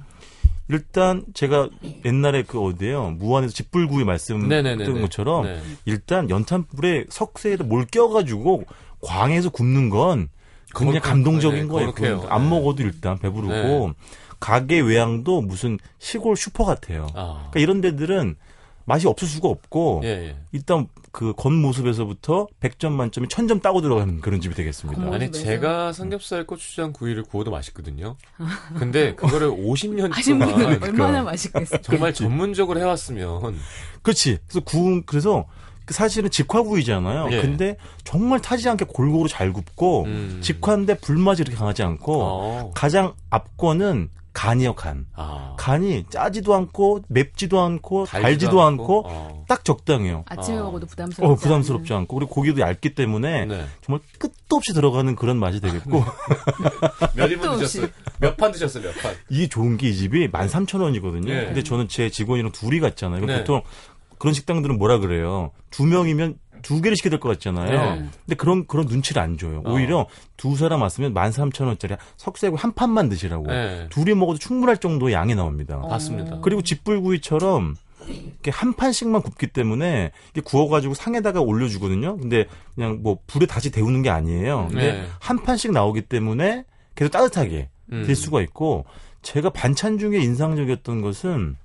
일단 0.68 1.24
제가 1.34 1.68
옛날에 2.04 2.42
그 2.42 2.60
어디에요 2.60 3.10
무안에서 3.18 3.52
집불구이. 3.52 4.04
말씀드린 4.04 5.00
것처럼 5.02 5.44
네. 5.44 5.60
일단 5.84 6.28
연탄불에 6.30 7.06
석쇠에다 7.10 7.64
뭘 7.64 7.86
껴가지고 7.86 8.64
광에서 9.04 9.50
굽는 9.50 9.90
건 9.90 10.28
굉장히 10.74 10.98
거룩한- 11.00 11.02
감동적인 11.02 11.60
네, 11.62 11.66
거예요. 11.68 11.92
거룩해요. 11.92 12.26
안 12.28 12.42
네. 12.44 12.48
먹어도 12.50 12.82
일단 12.82 13.18
배부르고 13.18 13.52
네. 13.52 13.92
가게 14.40 14.80
외양도 14.80 15.40
무슨 15.42 15.78
시골 15.98 16.36
슈퍼 16.36 16.64
같아요. 16.64 17.06
아. 17.14 17.48
그러니까 17.50 17.60
이런 17.60 17.80
데들은 17.80 18.36
맛이 18.86 19.06
없을 19.06 19.26
수가 19.26 19.48
없고 19.48 20.02
예, 20.04 20.08
예. 20.08 20.36
일단 20.52 20.88
그 21.10 21.32
겉모습에서부터 21.36 22.48
100점 22.60 22.90
만점에 22.92 23.28
1000점 23.28 23.62
따고 23.62 23.80
들어가는 23.80 24.20
그런 24.20 24.40
집이 24.42 24.54
되겠습니다. 24.54 25.00
겉모습. 25.00 25.22
아니. 25.22 25.32
제가 25.32 25.92
삼겹살 25.94 26.44
고추장 26.44 26.92
구이를 26.92 27.22
구워도 27.22 27.50
맛있거든요. 27.50 28.16
근데 28.76 29.14
그거를 29.14 29.48
50년 29.48 30.12
하신 30.12 30.38
분은 30.38 30.52
동안 30.54 30.82
얼마나 30.82 31.22
맛있겠어. 31.22 31.78
정말 31.80 32.12
전문적으로 32.12 32.78
해왔으면 32.80 33.56
그렇지. 34.02 34.38
그래서 34.48 34.60
구운 34.64 35.02
그래서 35.06 35.46
그 35.46 35.73
사실은 35.88 36.30
직화구이잖아요. 36.30 37.28
예. 37.32 37.40
근데 37.42 37.76
정말 38.04 38.40
타지 38.40 38.68
않게 38.68 38.86
골고루 38.86 39.28
잘 39.28 39.52
굽고 39.52 40.04
음. 40.04 40.38
직화인데 40.42 40.98
불맛이 40.98 41.42
이렇게 41.42 41.56
강하지 41.56 41.82
않고 41.82 42.22
어. 42.22 42.70
가장 42.74 43.14
앞권은 43.30 44.08
간이요 44.32 44.74
간. 44.74 45.06
아. 45.14 45.54
간이 45.56 46.06
짜지도 46.10 46.54
않고 46.54 47.02
맵지도 47.06 47.60
않고 47.60 48.06
달지도, 48.06 48.22
달지도 48.28 48.62
않고, 48.62 49.04
어. 49.06 49.44
딱 49.46 49.64
적당해요. 49.64 50.24
아침에 50.26 50.58
어. 50.58 50.64
먹어도 50.64 50.86
부담스럽지 50.86 51.32
어. 51.32 51.36
부담스럽지 51.36 51.92
않고 51.94 52.16
그리고 52.16 52.34
고기도 52.34 52.60
얇기 52.60 52.96
때문에 52.96 53.44
네. 53.44 53.64
정말 53.80 54.00
끝도 54.18 54.56
없이 54.56 54.74
들어가는 54.74 55.14
그런 55.14 55.36
맛이 55.36 55.60
되겠고 55.60 56.02
몇 57.14 57.30
인분 57.30 57.58
드셨어요? 57.58 57.86
몇 58.18 58.36
판 58.36 58.50
드셨어요? 58.50 58.82
몇 58.82 58.94
판? 59.00 59.14
이게 59.28 59.48
좋은 59.48 59.76
게 59.76 59.88
이 59.88 59.94
집이 59.94 60.28
13,000원이거든요. 60.32 61.26
네. 61.28 61.44
근데 61.46 61.62
저는 61.62 61.86
제 61.86 62.10
직원이랑 62.10 62.50
둘이 62.50 62.80
갔잖아요. 62.80 63.24
네. 63.26 63.38
보통 63.38 63.62
그런 64.18 64.34
식당들은 64.34 64.78
뭐라 64.78 64.98
그래요? 64.98 65.50
두 65.70 65.84
명이면 65.86 66.38
두 66.62 66.80
개를 66.80 66.96
시켜야 66.96 67.10
될 67.10 67.20
것 67.20 67.28
같잖아요. 67.28 67.94
네. 67.96 68.08
근데 68.24 68.34
그런 68.36 68.66
그런 68.66 68.86
눈치를 68.86 69.20
안 69.20 69.36
줘요. 69.36 69.62
어. 69.66 69.72
오히려 69.72 70.06
두 70.38 70.56
사람 70.56 70.80
왔으면 70.80 71.12
13,000원짜리 71.12 71.98
석쇠구 72.16 72.56
한 72.58 72.72
판만 72.72 73.08
드시라고. 73.10 73.46
네. 73.48 73.86
둘이 73.90 74.14
먹어도 74.14 74.38
충분할 74.38 74.78
정도의 74.78 75.12
양이 75.14 75.34
나옵니다. 75.34 75.76
어. 75.76 75.88
봤습니다. 75.88 76.38
그리고 76.40 76.62
집불구이처럼 76.62 77.76
이렇게 78.08 78.50
한 78.50 78.72
판씩만 78.74 79.22
굽기 79.22 79.48
때문에 79.48 80.10
이게 80.30 80.40
구워가지고 80.42 80.94
상에다가 80.94 81.40
올려주거든요. 81.40 82.16
근데 82.18 82.46
그냥 82.74 83.00
뭐 83.02 83.18
불에 83.26 83.46
다시 83.46 83.70
데우는 83.70 84.02
게 84.02 84.10
아니에요. 84.10 84.68
근데 84.70 84.92
네. 84.92 85.06
한 85.20 85.42
판씩 85.42 85.72
나오기 85.72 86.02
때문에 86.02 86.64
계속 86.94 87.10
따뜻하게 87.10 87.68
음. 87.92 88.04
될 88.06 88.14
수가 88.16 88.40
있고 88.42 88.84
제가 89.22 89.50
반찬 89.50 89.98
중에 89.98 90.18
인상적이었던 90.18 91.00
것은 91.02 91.56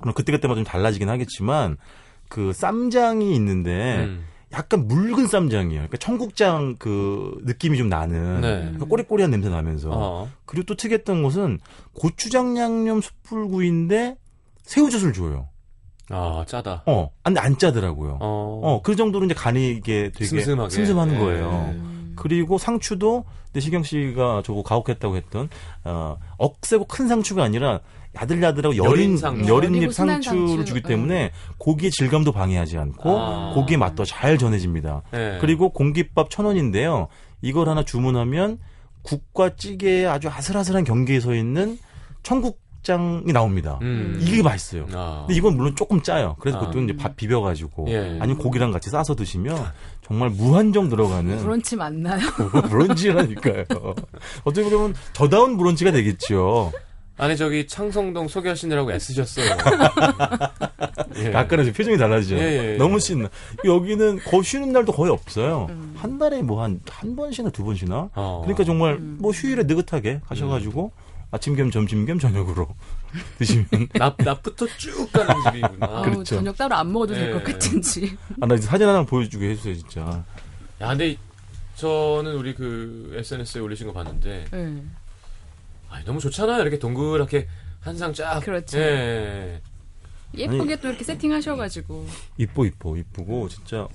물론 0.00 0.14
그때그때마다 0.14 0.56
좀 0.56 0.64
달라지긴 0.64 1.08
하겠지만 1.08 1.76
그 2.28 2.52
쌈장이 2.52 3.34
있는데 3.34 4.04
음. 4.04 4.24
약간 4.52 4.88
묽은 4.88 5.26
쌈장이에요. 5.26 5.80
그러니까 5.80 5.96
청국장 5.98 6.76
그 6.78 7.38
느낌이 7.44 7.76
좀 7.76 7.88
나는 7.88 8.40
네. 8.40 8.58
그러니까 8.60 8.86
꼬리꼬리한 8.86 9.30
냄새 9.30 9.48
나면서 9.50 9.90
어. 9.92 10.30
그리고 10.46 10.64
또 10.64 10.74
특이했던 10.74 11.22
것은 11.22 11.58
고추장 11.94 12.56
양념 12.56 13.00
숯불구이인데 13.00 14.16
새우젓을 14.62 15.12
줘요. 15.12 15.48
아, 16.10 16.44
짜다. 16.46 16.84
어, 16.86 17.10
근데 17.22 17.40
안 17.40 17.58
짜더라고요. 17.58 18.18
어. 18.20 18.60
어, 18.62 18.82
그 18.82 18.96
정도로 18.96 19.26
이제 19.26 19.34
간이 19.34 19.72
이게 19.72 20.10
되게 20.14 20.24
슴슴하게. 20.24 20.70
슴슴한 20.70 21.08
네. 21.10 21.18
거예요. 21.18 21.74
음. 21.74 22.14
그리고 22.16 22.56
상추도 22.56 23.24
근데 23.46 23.60
시경 23.60 23.82
씨가 23.82 24.42
저거 24.44 24.62
가혹했다고 24.62 25.16
했던 25.16 25.48
어, 25.84 26.16
억세고 26.38 26.86
큰 26.86 27.08
상추가 27.08 27.44
아니라 27.44 27.80
야들야들하고 28.14 28.76
여린 28.76 28.90
여린 28.90 29.16
상추. 29.16 29.52
여린 29.52 29.70
여리고 29.74 29.90
잎 29.90 29.94
순한 29.94 30.22
상추를 30.22 30.48
상추. 30.48 30.64
주기 30.64 30.82
때문에 30.82 31.30
고기의 31.58 31.90
질감도 31.90 32.32
방해하지 32.32 32.78
않고 32.78 33.18
아. 33.18 33.52
고기의 33.54 33.78
맛도 33.78 34.04
잘 34.04 34.38
전해집니다. 34.38 35.02
네. 35.12 35.38
그리고 35.40 35.70
공깃밥 35.70 36.30
천 36.30 36.46
원인데요. 36.46 37.08
이걸 37.42 37.68
하나 37.68 37.84
주문하면 37.84 38.58
국과 39.02 39.56
찌개에 39.56 40.06
아주 40.06 40.28
아슬아슬한 40.28 40.84
경계에 40.84 41.20
서 41.20 41.34
있는 41.34 41.78
청국장이 42.22 43.32
나옵니다. 43.32 43.78
음. 43.82 44.18
이게 44.20 44.42
맛있어요. 44.42 44.86
아. 44.92 45.24
근데 45.26 45.38
이건 45.38 45.56
물론 45.56 45.76
조금 45.76 46.02
짜요. 46.02 46.36
그래서 46.40 46.58
아. 46.58 46.66
보통 46.66 46.84
이제 46.84 46.96
밥 46.96 47.14
비벼가지고 47.16 47.86
예. 47.88 48.18
아니면 48.20 48.38
고기랑 48.38 48.72
같이 48.72 48.90
싸서 48.90 49.14
드시면 49.14 49.56
정말 50.02 50.30
무한정 50.30 50.88
들어가는 50.88 51.38
브런치 51.38 51.76
맞나요? 51.76 52.20
브런치라니까요. 52.68 53.64
어떻게 54.44 54.68
보면 54.68 54.94
저다운 55.12 55.56
브런치가 55.56 55.92
되겠죠. 55.92 56.72
아니 57.18 57.36
저기 57.36 57.66
창성동 57.66 58.28
소개하시느라고 58.28 58.92
애쓰셨어요. 58.92 59.46
예. 61.16 61.32
약간의 61.32 61.64
좀 61.66 61.74
표정이 61.74 61.98
달라지죠. 61.98 62.36
예, 62.36 62.40
예, 62.40 62.72
예. 62.72 62.76
너무 62.76 63.00
신나. 63.00 63.28
여기는 63.64 64.20
거의 64.24 64.44
쉬는 64.44 64.72
날도 64.72 64.92
거의 64.92 65.10
없어요. 65.12 65.66
음. 65.70 65.94
한 65.96 66.18
달에 66.18 66.42
뭐 66.42 66.62
한 66.62 66.80
한번 66.88 67.32
쉬나 67.32 67.50
두번 67.50 67.74
쉬나. 67.74 68.08
어. 68.14 68.40
그러니까 68.44 68.64
정말 68.64 68.94
음. 68.94 69.18
뭐 69.20 69.32
휴일에 69.32 69.64
느긋하게 69.64 70.20
가셔가지고 70.28 70.92
아침 71.30 71.56
겸 71.56 71.70
점심 71.70 72.06
겸 72.06 72.18
저녁으로 72.18 72.68
드시면 73.38 73.66
납 73.94 74.16
납부터 74.18 74.66
쭉 74.76 75.10
가는 75.12 75.34
집이구나. 75.44 75.86
아우, 75.86 76.02
그렇죠. 76.04 76.36
저녁 76.36 76.56
따로 76.56 76.76
안 76.76 76.92
먹어도 76.92 77.14
될것 77.14 77.48
예. 77.48 77.52
같은 77.52 77.82
집. 77.82 78.16
아나 78.40 78.54
이제 78.54 78.66
사진 78.66 78.86
하나 78.88 79.02
보여주게 79.04 79.50
해주세요 79.50 79.74
진짜. 79.74 80.24
야, 80.80 80.88
근데 80.88 81.16
저는 81.74 82.34
우리 82.36 82.54
그 82.54 83.12
SNS에 83.16 83.60
올리신 83.60 83.88
거 83.88 83.92
봤는데 83.92 84.44
네. 84.50 84.82
아, 85.90 86.02
너무 86.04 86.20
좋잖아요. 86.20 86.60
이렇게 86.62 86.78
동그랗게 86.78 87.48
한 87.80 87.96
상 87.96 88.12
쫙. 88.12 88.40
그렇죠. 88.40 88.78
예. 88.78 89.60
예쁘게 90.36 90.76
또 90.80 90.88
이렇게 90.88 91.04
세팅하셔가지고. 91.04 92.06
이뻐 92.36 92.66
이뻐 92.66 92.96
이쁘고 92.96 93.48
진짜 93.48 93.88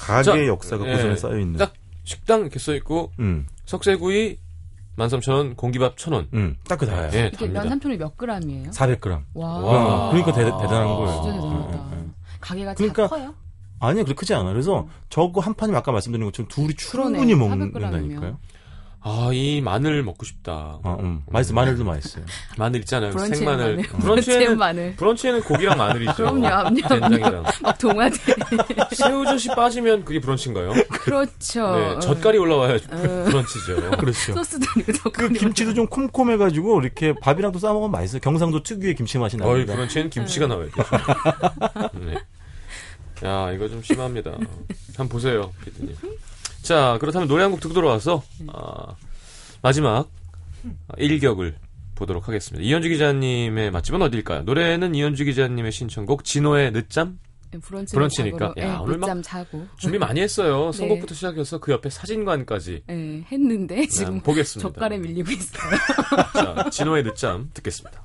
가게 0.00 0.22
자, 0.24 0.46
역사가 0.46 0.86
예. 0.86 0.92
고스란히 0.92 1.16
쌓여 1.16 1.38
있는. 1.38 1.56
딱 1.58 1.72
식당 2.04 2.40
이렇게 2.42 2.58
써 2.58 2.74
있고 2.74 3.12
음, 3.20 3.46
석쇠구이 3.66 4.38
13,000원, 4.98 5.56
공기밥 5.56 5.96
1,000원. 5.96 6.26
음, 6.34 6.56
딱 6.68 6.76
그 6.80 6.86
다예요. 6.86 7.10
예, 7.14 7.26
이게 7.28 7.36
답니다. 7.36 7.60
면삼촌이 7.62 7.96
몇 7.98 8.16
그램이에요? 8.16 8.70
400g. 8.70 9.22
와. 9.34 9.58
와. 9.60 10.08
그러니까 10.10 10.32
대, 10.32 10.44
대단한 10.44 10.86
거예요. 10.88 11.22
진짜 11.22 11.32
대단하다. 11.34 11.76
어. 11.78 12.14
가게가 12.40 12.74
그러니까 12.74 13.02
다 13.04 13.08
커요? 13.08 13.34
아니요, 13.80 14.04
그렇게 14.04 14.18
크지 14.18 14.34
않아. 14.34 14.50
그래서 14.52 14.88
저거 15.08 15.40
한 15.40 15.54
판이면 15.54 15.78
아까 15.78 15.92
말씀드린 15.92 16.26
것처럼 16.26 16.48
둘이. 16.48 16.74
충분히 16.74 17.32
400g 17.34 17.36
이면. 17.36 17.48
먹는다니까요. 17.48 18.38
아, 19.00 19.30
이 19.32 19.60
마늘 19.60 20.02
먹고 20.02 20.24
싶다. 20.26 20.80
아, 20.82 20.96
음. 21.00 21.22
맛있어. 21.28 21.54
마늘도 21.54 21.84
맛있어요. 21.84 22.24
마늘 22.56 22.80
있잖아요. 22.80 23.12
브런치에 23.12 23.36
생마늘. 23.36 23.64
마늘. 23.76 23.82
브런치에 23.88 24.02
브런치에는 24.02 24.58
마늘. 24.58 24.96
브런치에는 24.96 25.40
고기랑 25.42 25.78
마늘이죠. 25.78 26.14
그럼요, 26.14 26.46
압력. 26.48 26.88
된장이랑. 26.88 27.44
막 27.62 27.78
동화돼. 27.78 28.16
새우젓이 28.92 29.48
빠지면 29.54 30.04
그게 30.04 30.20
브런치인가요? 30.20 30.72
그렇죠. 30.90 31.76
네, 31.76 31.98
젓갈이 32.00 32.38
올라와야 32.38 32.74
어. 32.74 33.24
브런치죠. 33.28 33.90
그렇죠. 33.98 34.32
소스도 34.34 34.66
아니고 34.74 34.92
그 34.92 34.98
젓갈이 34.98 35.38
김치도 35.38 35.74
좀 35.74 35.86
콤콤해가지고 35.86 36.80
이렇게 36.82 37.14
밥이랑 37.22 37.52
또 37.52 37.58
싸먹으면 37.60 37.92
맛있어요. 37.92 38.20
경상도 38.20 38.62
특유의 38.64 38.96
김치 38.96 39.16
맛이 39.18 39.36
어이, 39.36 39.40
납니다. 39.46 39.74
브런치에는 39.74 40.10
김치가 40.10 40.46
나와야 40.48 40.66
돼. 40.66 40.72
네. 42.04 42.14
야, 43.24 43.52
이거 43.52 43.68
좀 43.68 43.82
심합니다. 43.82 44.32
한번 44.96 45.08
보세요, 45.08 45.52
피디님. 45.64 45.96
자, 46.62 46.96
그렇다면 47.00 47.28
노래 47.28 47.42
한 47.42 47.50
곡 47.52 47.60
듣고 47.60 47.74
돌아와서, 47.74 48.22
아, 48.48 48.94
마지막 49.62 50.08
1격을 50.98 51.54
보도록 51.94 52.28
하겠습니다. 52.28 52.64
이현주 52.66 52.88
기자님의 52.90 53.70
맛집은 53.70 54.02
어딜까요? 54.02 54.42
노래는 54.42 54.94
이현주 54.94 55.24
기자님의 55.24 55.72
신청곡, 55.72 56.24
진호의 56.24 56.72
늦잠? 56.72 57.18
브런치 57.62 57.94
브런치니까. 57.94 58.52
야, 58.58 58.62
야, 58.62 58.78
오늘 58.80 58.98
막 58.98 59.22
자고 59.22 59.66
준비 59.78 59.96
많이 59.98 60.20
했어요. 60.20 60.66
네. 60.72 60.78
선곡부터 60.78 61.14
시작해서 61.14 61.58
그 61.58 61.72
옆에 61.72 61.88
사진관까지. 61.88 62.82
예, 62.90 63.24
했는데 63.32 63.86
지금 63.86 64.06
한번 64.06 64.22
보겠습니다. 64.22 64.68
젓갈에 64.68 64.98
밀리고 64.98 65.30
있어요. 65.30 65.70
자, 66.64 66.68
진호의 66.70 67.04
늦잠 67.04 67.48
듣겠습니다. 67.54 68.04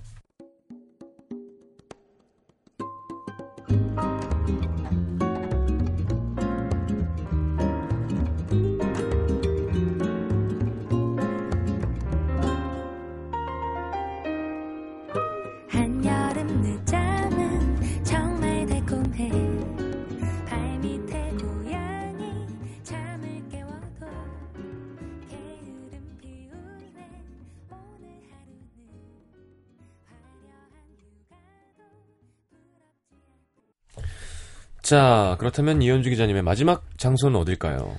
자, 34.83 35.37
그렇다면 35.39 35.81
이현주 35.81 36.09
기자님의 36.09 36.43
마지막 36.43 36.83
장소는 36.97 37.39
어딜까요? 37.39 37.95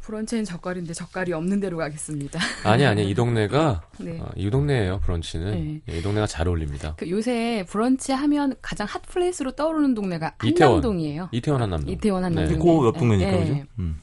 브런치는 0.00 0.44
젓갈인데 0.44 0.92
젓갈이 0.92 1.32
없는 1.32 1.60
데로 1.60 1.76
가겠습니다. 1.76 2.40
아니, 2.64 2.84
아니, 2.84 3.08
이 3.08 3.14
동네가, 3.14 3.82
네. 4.00 4.18
아, 4.20 4.28
이 4.34 4.50
동네예요 4.50 4.98
브런치는. 5.00 5.50
네. 5.52 5.80
예, 5.88 5.98
이 5.98 6.02
동네가 6.02 6.26
잘 6.26 6.48
어울립니다. 6.48 6.94
그 6.96 7.08
요새 7.08 7.64
브런치 7.68 8.12
하면 8.12 8.54
가장 8.60 8.86
hot 8.88 9.00
place로 9.02 9.52
떠오르는 9.52 9.94
동네가 9.94 10.34
이태원. 10.42 10.76
한남동이에요. 10.76 11.28
이태원 11.30 11.62
한남동. 11.62 11.92
이태원 11.92 12.24
한남동. 12.24 12.52
네. 12.52 12.58
그옆 12.58 12.98
동네니까 12.98 13.30
네. 13.30 13.38
그죠? 13.38 13.64
음. 13.78 14.00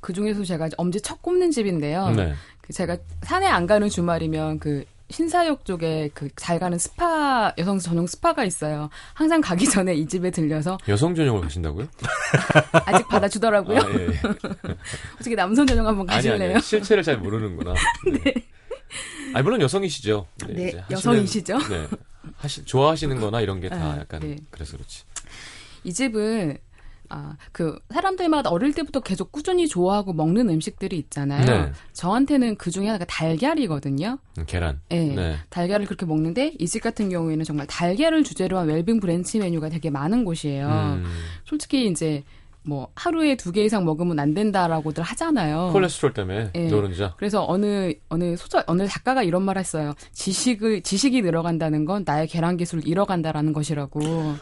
그 0.00 0.14
중에서 0.14 0.42
제가 0.44 0.70
엄지 0.78 1.00
척 1.02 1.20
꼽는 1.20 1.50
집인데요. 1.50 2.10
네. 2.10 2.32
그 2.62 2.72
제가 2.72 2.96
산에 3.22 3.46
안 3.46 3.66
가는 3.66 3.88
주말이면 3.88 4.60
그 4.60 4.84
신사역 5.10 5.64
쪽에 5.64 6.08
그 6.14 6.28
잘 6.36 6.58
가는 6.58 6.78
스파 6.78 7.52
여성 7.58 7.78
전용 7.78 8.06
스파가 8.06 8.44
있어요. 8.44 8.88
항상 9.14 9.40
가기 9.40 9.66
전에 9.70 9.94
이 9.94 10.06
집에 10.06 10.30
들려서 10.30 10.78
여성 10.88 11.14
전용을 11.14 11.42
가신다고요? 11.42 11.86
아직 12.86 13.06
받아주더라고요. 13.08 13.78
아, 13.78 13.90
예. 13.98 14.06
어떻게 15.20 15.34
남성 15.34 15.66
전용 15.66 15.86
한번 15.86 16.08
아니, 16.08 16.16
가실래요? 16.28 16.54
아니, 16.54 16.62
실체를 16.62 17.02
잘 17.02 17.18
모르는구나. 17.18 17.74
네. 18.24 18.34
아니, 19.34 19.42
물론 19.42 19.60
여성이시죠. 19.60 20.26
네, 20.48 20.68
이제 20.68 20.80
하시는- 20.80 20.92
여성이시죠. 20.92 21.58
네. 21.68 21.86
하시, 22.36 22.64
좋아하시는 22.64 23.20
거나 23.20 23.40
이런 23.40 23.60
게다 23.60 23.76
아, 23.76 23.98
약간, 23.98 24.20
네. 24.20 24.36
그래서 24.50 24.76
그렇지. 24.76 25.04
이 25.84 25.92
집은 25.92 26.58
아, 27.12 27.36
그 27.52 27.78
사람들마다 27.92 28.50
어릴 28.50 28.72
때부터 28.72 29.00
계속 29.00 29.32
꾸준히 29.32 29.66
좋아하고 29.68 30.12
먹는 30.12 30.48
음식들이 30.48 30.96
있잖아요. 30.96 31.44
네. 31.44 31.72
저한테는 31.92 32.54
그 32.56 32.70
중에 32.70 32.86
하나가 32.86 33.04
달걀이거든요. 33.04 34.18
음, 34.38 34.44
계란. 34.46 34.80
네. 34.88 35.14
네. 35.14 35.36
달걀을 35.50 35.86
그렇게 35.86 36.06
먹는데 36.06 36.54
이 36.58 36.66
집 36.66 36.82
같은 36.82 37.08
경우에는 37.10 37.44
정말 37.44 37.66
달걀을 37.66 38.22
주제로 38.22 38.58
한 38.58 38.68
웰빙 38.68 39.00
브런치 39.00 39.40
메뉴가 39.40 39.68
되게 39.70 39.90
많은 39.90 40.24
곳이에요. 40.24 40.68
음, 40.68 41.04
솔직히 41.44 41.88
이제 41.88 42.22
뭐 42.62 42.88
하루에 42.94 43.36
두 43.36 43.52
개 43.52 43.64
이상 43.64 43.84
먹으면 43.84 44.18
안 44.18 44.34
된다라고들 44.34 45.02
하잖아요. 45.02 45.70
콜레스테롤 45.72 46.12
때문에 46.12 46.50
예. 46.54 46.68
노른자. 46.68 47.14
그래서 47.16 47.44
어느 47.48 47.92
어느 48.10 48.36
소설 48.36 48.62
어느 48.66 48.86
작가가 48.86 49.22
이런 49.22 49.42
말 49.42 49.56
했어요. 49.58 49.94
지식을 50.12 50.82
지식이 50.82 51.22
늘어간다는 51.22 51.84
건 51.86 52.02
나의 52.06 52.28
계란 52.28 52.56
기술을 52.56 52.86
잃어간다라는 52.86 53.52
것이라고. 53.52 54.00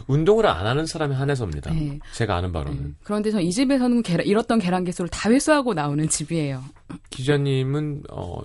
운동을 0.09 0.47
안 0.47 0.67
하는 0.67 0.85
사람이 0.87 1.15
한해서입니다. 1.15 1.73
네. 1.73 1.99
제가 2.13 2.37
아는 2.37 2.53
바로는. 2.53 2.83
네. 2.83 2.91
그런데 3.05 3.31
저이 3.31 3.51
집에서는 3.51 4.03
계란, 4.03 4.27
잃었던 4.27 4.59
계란 4.59 4.85
기술을 4.85 5.09
다 5.11 5.31
회수하고 5.31 5.75
나오는 5.75 6.09
집이에요. 6.09 6.63
기자님은 7.11 8.03
어 8.11 8.41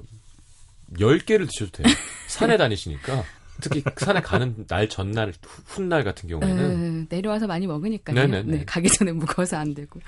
10개를 0.99 1.47
드셔도 1.51 1.71
돼요. 1.71 1.87
산에 2.27 2.57
다니시니까 2.57 3.23
특히 3.61 3.83
산에 3.97 4.21
가는 4.21 4.65
날 4.67 4.89
전날 4.89 5.33
후- 5.41 5.63
훗날 5.65 6.03
같은 6.03 6.27
경우에는 6.29 7.03
에, 7.03 7.15
내려와서 7.15 7.47
많이 7.47 7.67
먹으니까요. 7.67 8.15
네네네. 8.15 8.57
네, 8.57 8.63
가기 8.65 8.89
전에 8.89 9.11
무거워서 9.11 9.57
안 9.57 9.73
되고. 9.73 9.99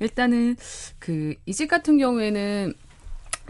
일단은 0.00 0.56
그 0.98 1.34
이 1.46 1.52
집 1.52 1.68
같은 1.68 1.98
경우에는 1.98 2.72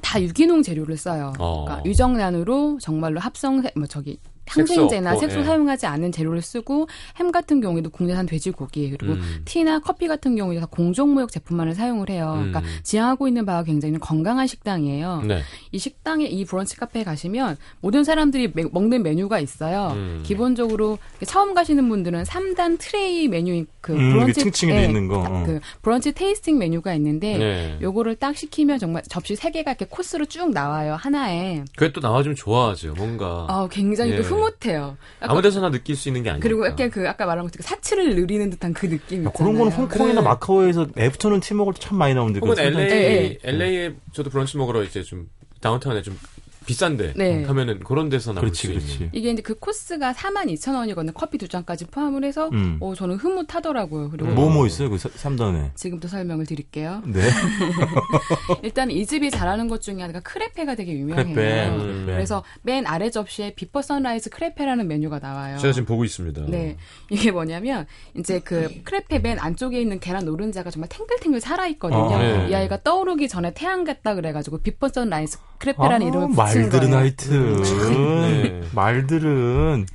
다 0.03 0.20
유기농 0.23 0.62
재료를 0.62 0.97
써요. 0.97 1.33
어. 1.38 1.64
그러니까 1.64 1.88
유정란으로 1.88 2.79
정말로 2.81 3.20
합성 3.20 3.62
뭐 3.77 3.87
저기 3.87 4.18
항생제나 4.46 5.11
없고, 5.12 5.20
색소 5.20 5.40
예. 5.40 5.44
사용하지 5.44 5.87
않은 5.87 6.12
재료를 6.12 6.42
쓰고 6.42 6.88
햄 7.18 7.33
같은 7.33 7.61
경우에도 7.61 7.90
국내산 7.90 8.26
돼지고기 8.26 8.90
그리고 8.90 9.14
음. 9.14 9.42
티나 9.44 9.78
커피 9.78 10.07
같은 10.09 10.37
경우에 10.37 10.61
다 10.61 10.66
공정무역 10.66 11.33
제품만을 11.33 11.74
사용을 11.74 12.11
해요. 12.11 12.33
그러니까 12.37 12.61
음. 12.61 12.64
지향하고 12.83 13.26
있는 13.28 13.44
바가 13.46 13.62
굉장히 13.64 13.98
건강한 13.98 14.46
식당이에요. 14.46 15.22
네. 15.26 15.42
이 15.72 15.78
식당에 15.78 16.26
이 16.26 16.44
브런치 16.44 16.76
카페에 16.76 17.04
가시면 17.04 17.57
모든 17.80 18.04
사람들이 18.04 18.52
메- 18.54 18.64
먹는 18.70 19.02
메뉴가 19.02 19.38
있어요. 19.40 19.92
음. 19.94 20.22
기본적으로 20.24 20.98
처음 21.26 21.54
가시는 21.54 21.88
분들은 21.88 22.24
3단 22.24 22.78
트레이 22.78 23.28
메뉴인 23.28 23.66
그 23.80 23.92
음, 23.94 24.12
브런치 24.12 24.40
층층이 24.40 24.72
돼 24.72 24.83
예, 24.83 24.85
있는 24.87 25.09
거. 25.09 25.18
어. 25.20 25.42
그 25.44 25.61
브런치 25.83 26.12
tasting 26.12 26.59
메뉴가 26.59 26.94
있는데 26.94 27.38
네. 27.38 27.78
요거를 27.83 28.16
딱 28.16 28.37
시키면 28.37 28.78
정말 28.78 29.02
접시 29.09 29.37
세 29.37 29.50
개가 29.50 29.72
이렇게 29.72 29.87
코스로 29.88 30.24
쭉 30.26 30.50
나와요 30.52 30.94
하나에. 30.94 31.64
그게 31.76 31.92
또 31.92 32.00
나와 32.00 32.22
주면 32.22 32.37
좋아하죠. 32.37 32.94
뭔가 32.94 33.46
아 33.48 33.68
굉장히 33.70 34.12
예. 34.12 34.16
또 34.16 34.22
흐뭇해요. 34.35 34.97
약간 35.23 35.31
아무 35.31 35.42
데서나 35.42 35.70
느낄 35.70 35.97
수 35.97 36.09
있는 36.09 36.23
게 36.23 36.31
아니니까. 36.31 36.42
그리고 36.49 36.66
약간 36.66 36.90
그 36.90 37.09
아까 37.09 37.27
말한 37.27 37.44
것처럼 37.47 37.62
사치를 37.62 38.14
누리는 38.16 38.51
듯한 38.51 38.73
그 38.75 38.88
느낌 38.88 39.25
야, 39.25 39.29
있잖아요. 39.29 39.33
그런 39.33 39.55
거는 39.59 39.73
홍콩이나 39.73 40.20
그래. 40.20 40.23
마카오에서 40.23 40.87
애프터눈 40.99 41.40
티 41.40 41.55
먹을 41.55 41.73
때 41.75 41.81
참 41.81 41.99
많이 41.99 42.14
나오는데 42.14 42.40
혹은 42.40 42.59
LA. 42.59 43.38
LA에 43.42 43.94
저도 44.12 44.31
브런치 44.31 44.57
먹으러 44.57 44.83
이제 44.83 45.03
좀 45.03 45.29
다운타운에 45.61 46.03
좀 46.03 46.18
비싼데 46.66 47.14
네. 47.16 47.44
하면은 47.44 47.81
그런 47.81 48.09
데서나 48.09 48.40
그렇지 48.40 48.68
그렇지. 48.68 48.94
있는. 48.94 49.11
이게 49.12 49.31
이제 49.31 49.42
그 49.42 49.59
코스가 49.59 50.12
42,000원이거든요. 50.12 51.12
커피 51.14 51.38
두 51.38 51.48
잔까지 51.48 51.87
포함을 51.87 52.24
해서 52.24 52.48
음. 52.53 52.79
어 52.81 52.94
저는 52.94 53.16
흐뭇하더라고요. 53.16 54.11
그리고 54.11 54.31
음. 54.31 54.35
뭐뭐 54.35 54.66
있어요 54.66 54.90
그 54.90 54.96
3단에? 54.96 55.74
지금부터 55.74 56.09
설명을 56.09 56.46
드릴게요. 56.46 57.03
네. 57.07 57.20
일단 58.62 58.90
이 58.90 59.07
집이 59.07 59.31
잘하는 59.31 59.68
것 59.68 59.81
중에 59.83 60.00
하나가 60.00 60.20
크레페가 60.20 60.74
되게 60.74 60.92
유명해요. 60.92 61.35
크레페. 61.35 61.68
음. 61.68 61.79
크레페. 61.79 62.12
그래서 62.12 62.44
맨 62.62 62.87
아래 62.87 63.11
접시에 63.11 63.55
Before 63.55 63.83
Sunrise 63.83 64.31
크레페라는 64.31 64.88
메뉴가 64.88 65.18
나와요. 65.18 65.59
제가 65.59 65.72
지금 65.72 65.87
보고 65.87 66.05
있습니다. 66.05 66.42
네. 66.48 66.77
이게 67.11 67.31
뭐냐면, 67.31 67.87
이제 68.16 68.40
그 68.40 68.68
크레페 68.85 69.18
맨 69.20 69.38
안쪽에 69.38 69.81
있는 69.81 70.00
계란 70.00 70.24
노른자가 70.24 70.70
정말 70.70 70.88
탱글탱글 70.88 71.40
살아 71.40 71.66
있거든요. 71.68 72.14
아, 72.14 72.18
네. 72.18 72.48
이 72.50 72.55
아이가 72.55 72.83
떠오르기 72.83 73.29
전에 73.29 73.53
태양 73.55 73.85
같다 73.85 74.14
그래 74.14 74.33
가지고 74.33 74.59
Before 74.59 74.88
Sunrise 74.88 75.38
크레페라는 75.59 76.07
아, 76.07 76.09
이름을 76.09 76.29
붙인 76.29 76.54
말들은. 76.61 76.95
하여튼 76.95 77.62
네. 77.62 78.61
말들은 78.75 79.87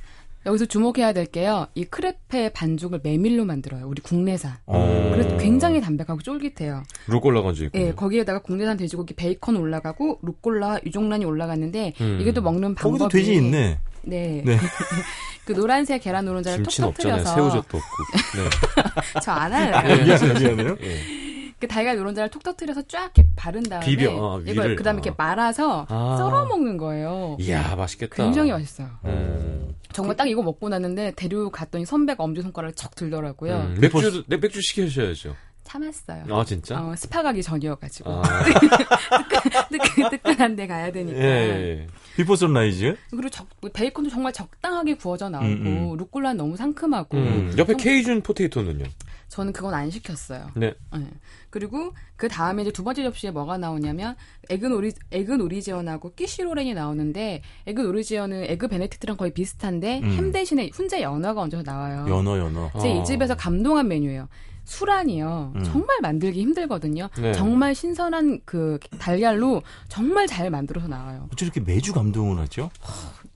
여기서 0.46 0.64
주목해야 0.64 1.12
될 1.12 1.26
게요. 1.26 1.66
이 1.74 1.84
크레페 1.84 2.50
반죽을 2.54 3.00
메밀로 3.02 3.44
만들어요. 3.44 3.86
우리 3.86 4.00
국내산. 4.00 4.56
어. 4.66 5.10
그래서 5.12 5.36
굉장히 5.36 5.80
담백하고 5.82 6.22
쫄깃해요. 6.22 6.82
루꼴라 7.08 7.42
얹어져 7.42 7.66
있고. 7.66 7.78
예, 7.78 7.92
거기에다가 7.92 8.40
국내산 8.40 8.78
돼지고기 8.78 9.14
베이컨 9.14 9.56
올라가고 9.56 10.18
루꼴라, 10.22 10.80
유정란이 10.86 11.26
올라갔는데 11.26 11.92
음. 12.00 12.18
이게 12.20 12.32
또 12.32 12.40
먹는 12.40 12.74
방법이 12.74 12.98
거기도 12.98 13.08
돼지 13.08 13.34
있네. 13.34 13.78
네. 14.02 14.42
네. 14.46 14.56
그 15.44 15.52
노란색 15.52 16.02
계란 16.02 16.24
노른자를 16.24 16.64
톡톡 16.64 16.86
없잖아요. 16.88 17.16
터뜨려서 17.18 17.34
새우젓도 17.34 17.76
없고. 17.76 19.20
저안 19.20 19.52
할래요. 19.52 19.96
네. 19.96 20.04
미안해요, 20.04 20.34
미안해요. 20.34 20.76
예. 20.82 21.29
그 21.60 21.68
달걀 21.68 21.96
노른자를 21.98 22.30
톡톡 22.30 22.56
터뜨려서 22.56 22.82
쫙 22.88 23.12
이렇게 23.14 23.28
바른 23.36 23.62
다음에 23.62 23.84
비벼, 23.84 24.10
어, 24.10 24.40
이걸 24.40 24.74
그다음에 24.76 24.96
어. 24.96 25.02
이렇게 25.02 25.14
말아서 25.16 25.86
아. 25.90 26.16
썰어 26.18 26.46
먹는 26.46 26.78
거예요. 26.78 27.36
이야 27.38 27.76
맛있겠다. 27.76 28.16
굉장히 28.16 28.50
맛있어요. 28.50 28.88
음. 29.04 29.74
정말 29.92 30.16
딱 30.16 30.26
이거 30.26 30.42
먹고 30.42 30.70
났는데 30.70 31.12
데리고 31.16 31.50
갔더니 31.50 31.84
선배가 31.84 32.24
엄지 32.24 32.40
손가락을 32.40 32.74
척 32.74 32.94
들더라고요. 32.94 33.56
음. 33.56 33.78
맥주 33.78 34.24
네, 34.26 34.38
맥주 34.38 34.60
시켜주셔야죠. 34.62 35.36
참았어요. 35.64 36.24
아 36.34 36.44
진짜? 36.44 36.80
어, 36.80 36.96
스파 36.96 37.22
가기 37.22 37.42
전이어가지고 37.42 38.10
아. 38.10 38.22
뜨끈, 39.70 40.10
뜨끈한 40.10 40.56
데 40.56 40.66
가야 40.66 40.90
되니까. 40.90 41.18
예. 41.18 41.86
Before 42.20 42.36
Sunrise. 42.36 42.96
그리고 43.10 43.30
적, 43.30 43.46
베이컨도 43.72 44.10
정말 44.10 44.32
적당하게 44.32 44.94
구워져 44.94 45.30
나오고 45.30 45.46
음, 45.46 45.66
음. 45.66 45.96
루꼴라는 45.96 46.36
너무 46.36 46.56
상큼하고 46.56 47.16
음. 47.16 47.54
옆에 47.56 47.74
Cajun 47.74 48.20
potato는요? 48.20 48.84
저는 49.28 49.52
그건 49.52 49.72
안 49.72 49.90
시켰어요. 49.90 50.50
네. 50.54 50.74
네. 50.92 51.06
그리고 51.48 51.94
그 52.16 52.28
다음에 52.28 52.62
이제 52.62 52.72
두 52.72 52.84
번째 52.84 53.04
접시에 53.04 53.30
뭐가 53.30 53.58
나오냐면 53.58 54.16
egg 54.50 54.66
Norwe 54.66 54.92
egg 55.12 55.32
Norwegian하고 55.32 56.14
quiche 56.14 56.38
Lorraine이 56.38 56.74
나오는데 56.74 57.42
egg 57.66 57.80
Norwegian은 57.80 58.44
egg 58.50 58.68
Benedict랑 58.68 59.16
거의 59.16 59.32
비슷한데 59.32 60.00
음. 60.00 60.12
햄 60.12 60.32
대신에 60.32 60.68
훈제 60.72 61.00
연어가 61.00 61.40
얹어서 61.42 61.62
나와요. 61.62 62.06
연어 62.08 62.38
연어. 62.38 62.70
제 62.82 62.90
어. 62.90 63.00
이 63.00 63.04
집에서 63.04 63.36
감동한 63.36 63.88
메뉴예요. 63.88 64.28
수란이요. 64.64 65.52
음. 65.56 65.64
정말 65.64 65.98
만들기 66.00 66.40
힘들거든요. 66.40 67.08
네. 67.18 67.32
정말 67.32 67.74
신선한 67.74 68.40
그 68.44 68.78
달걀로 68.98 69.62
정말 69.88 70.26
잘 70.26 70.50
만들어서 70.50 70.88
나와요. 70.88 71.28
어째 71.32 71.44
이렇게 71.46 71.60
매주 71.60 71.92
감동을 71.92 72.38
하죠? 72.42 72.70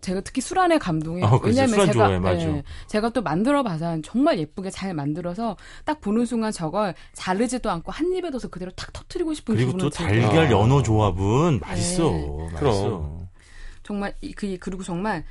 제가 0.01 0.21
특히 0.21 0.41
수란에 0.43 0.77
감동해요. 0.79 1.25
아, 1.25 1.31
그렇죠. 1.41 1.47
왜냐면 1.61 1.91
수란 1.93 2.23
제가. 2.23 2.41
예, 2.41 2.63
제가 2.89 3.09
또 3.11 3.23
만들어 3.23 3.63
봐서 3.63 3.99
정말 4.03 4.39
예쁘게 4.39 4.69
잘 4.71 4.93
만들어서 4.93 5.57
딱 5.85 6.01
보는 6.01 6.27
순간 6.27 6.53
저걸 6.53 6.95
자르지도 7.15 7.71
않고 7.71 7.91
한 7.91 8.13
입에 8.13 8.29
넣어서 8.31 8.49
그대로 8.49 8.71
탁 8.73 8.93
터트리고 8.93 9.33
싶은 9.33 9.55
그리고 9.55 9.77
또. 9.79 9.89
달걀 9.91 10.47
아. 10.47 10.51
연어 10.51 10.83
조합은 10.83 11.61
맛있어. 11.61 12.03
네. 12.11 12.49
맛있어. 12.53 13.19
정말 13.83 14.15
이- 14.21 14.33
그 14.33 14.57
그리고 14.61 14.83
정말 14.83 15.25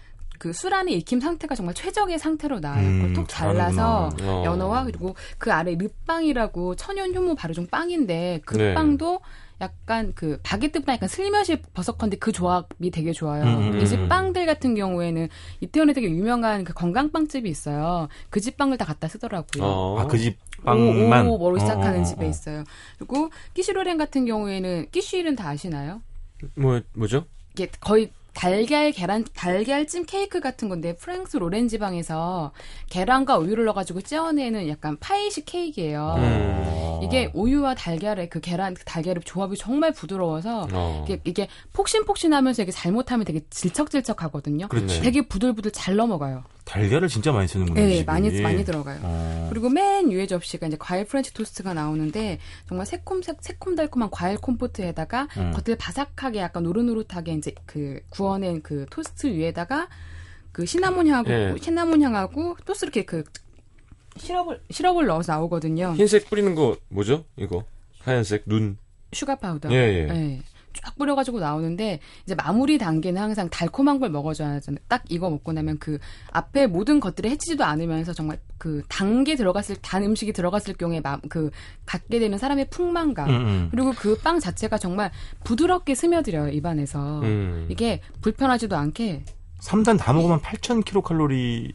그 0.44 0.52
수란의 0.52 0.96
익힘 0.98 1.22
상태가 1.22 1.56
정말 1.56 1.74
최적의 1.74 2.20
상태로 2.20 2.60
나와요. 2.60 2.86
음, 2.86 3.00
그걸 3.00 3.14
톡 3.14 3.30
잘라서. 3.30 4.10
어. 4.24 4.44
연어와 4.46 4.84
그리고 4.84 5.16
그 5.38 5.54
아래 5.54 5.74
르빵이라고 5.74 6.76
천연 6.76 7.16
효모 7.16 7.36
발효종 7.36 7.68
빵인데 7.68 8.42
그 8.46 8.58
네. 8.58 8.74
빵도 8.74 9.22
약간 9.62 10.12
그 10.16 10.38
바게트보다 10.44 10.96
약간 10.96 11.08
슬며시 11.08 11.62
버섯컨데 11.74 12.18
그 12.18 12.34
조합이 12.34 12.92
되게 12.92 13.14
좋아요. 13.14 13.44
음, 13.46 13.72
음, 13.76 13.80
이집 13.82 14.02
음. 14.02 14.10
빵들 14.10 14.46
같은 14.46 14.76
경우에는 14.76 15.30
이태원에 15.62 15.94
되게 15.94 16.10
유명한 16.10 16.66
그 16.66 16.74
건강빵집이 16.74 17.50
있어요. 17.50 18.10
그 18.30 18.42
집 18.42 18.58
빵을 18.58 18.76
다 18.78 18.84
갖다 18.84 19.08
쓰더라고요. 19.08 19.64
어. 19.64 20.00
아 20.02 20.08
그 20.08 20.18
집 20.18 20.38
빵만 20.66 21.26
오, 21.28 21.38
오로 21.40 21.58
시작하는 21.58 22.00
어, 22.00 22.02
어, 22.02 22.04
집에 22.04 22.26
어. 22.26 22.30
있어요. 22.30 22.64
그리고 22.98 23.30
끼시로렌 23.54 23.98
같은 23.98 24.26
경우에는 24.26 24.88
끼쉬일은 24.92 25.38
다 25.38 25.48
아시나요? 25.48 26.02
뭐 26.56 26.82
뭐죠? 26.94 27.24
이게 27.54 27.70
거의 27.80 28.12
달걀 28.34 28.92
계란 28.92 29.24
달걀찜 29.34 30.06
케이크 30.06 30.40
같은 30.40 30.68
건데 30.68 30.96
프랑스 30.96 31.38
로렌 31.38 31.68
지방에서 31.68 32.52
계란과 32.90 33.38
우유를 33.38 33.66
넣어가지고 33.66 34.02
찌어내는 34.02 34.68
약간 34.68 34.98
파이식 35.00 35.46
케이크예요. 35.46 36.16
음. 36.18 37.00
이게 37.04 37.32
우유와 37.34 37.76
달걀의 37.76 38.30
그 38.30 38.40
계란 38.40 38.74
그 38.74 38.84
달걀의 38.86 39.22
조합이 39.24 39.58
정말 39.58 39.92
부드러워서 39.92 40.68
어. 40.72 41.06
이게, 41.06 41.22
이게 41.26 41.48
폭신폭신하면서 41.74 42.64
이게 42.64 42.72
잘못하면 42.72 43.26
되게 43.26 43.42
질척질척하거든요. 43.50 44.68
그렇지. 44.68 45.02
되게 45.02 45.22
부들부들 45.22 45.72
잘 45.72 45.96
넘어가요. 45.96 46.44
달걀을 46.66 47.08
진짜 47.08 47.32
많이 47.32 47.48
쓰는구나. 47.48 47.80
네, 47.82 47.92
이 47.92 47.94
집이. 47.98 48.06
많이 48.06 48.42
많이 48.42 48.64
들어가요. 48.64 49.00
어. 49.04 49.48
그리고 49.50 49.70
맨 49.70 50.10
위에 50.10 50.26
접시가 50.28 50.68
이제 50.68 50.78
과일 50.80 51.06
프렌치 51.06 51.34
토스트가 51.34 51.74
나오는데 51.74 52.40
정말 52.68 52.86
새콤 52.86 53.22
새콤달콤한 53.22 54.10
과일 54.12 54.38
compote에다가 54.38 55.28
음. 55.38 55.52
겉을 55.52 55.78
바삭하게 55.78 56.40
약간 56.40 56.64
노릇노릇하게 56.64 57.34
이제 57.34 57.54
그 57.66 58.00
구워낸 58.10 58.62
그 58.62 58.86
토스트 58.90 59.28
위에다가 59.28 59.90
그 60.52 60.66
시나몬 60.66 61.08
향하고 61.08 61.30
예. 61.32 61.56
시나몬 61.60 62.02
향하고 62.02 62.56
토스 62.66 62.86
이렇게 62.86 63.04
그 63.04 63.24
시럽을 64.18 64.62
시럽을 64.70 65.06
넣어서 65.08 65.34
나오거든요. 65.34 65.94
흰색 65.98 66.30
뿌리는 66.30 66.54
거 66.56 66.78
뭐죠? 66.90 67.26
이거 67.36 67.66
하얀색 68.00 68.44
눈. 68.46 68.78
sugar 69.12 69.36
powder. 69.36 69.72
예, 69.72 69.76
예. 69.76 70.06
네. 70.06 70.42
쫙 70.74 70.96
뿌려가지고 70.98 71.40
나오는데 71.40 72.00
이제 72.26 72.34
마무리 72.34 72.78
단계는 72.78 73.22
항상 73.22 73.50
달콤한 73.50 74.00
걸 74.00 74.10
먹어줘야 74.10 74.50
하잖아요. 74.54 74.80
딱 74.88 75.04
이거 75.10 75.30
먹고 75.30 75.54
나면 75.54 75.78
그 75.80 76.00
앞에 76.32 76.66
모든 76.68 77.00
것들이 77.00 77.30
해치지도 77.30 77.64
않으면서 77.64 78.14
정말 78.14 78.40
그단게 78.58 79.36
들어갔을 79.36 79.76
단 79.82 80.04
음식이 80.04 80.34
들어갔을 80.34 80.74
경우에 80.74 81.02
마, 81.02 81.20
그 81.30 81.52
갖게 81.86 82.18
되는 82.20 82.38
사람의 82.38 82.70
풍만감 82.70 83.30
음, 83.30 83.36
음. 83.36 83.68
그리고 83.70 83.92
그 83.94 84.14
빵 84.24 84.40
자체가 84.40 84.78
정말 84.78 85.12
부드럽게 85.44 85.96
스며들어요 85.96 86.50
입안에서 86.50 87.20
음. 87.22 87.68
이게 87.70 88.00
불편하지도 88.22 88.76
않게 88.78 89.26
3단 89.60 89.98
다 90.00 90.14
먹으면 90.14 90.40
8,000kcal. 90.40 91.72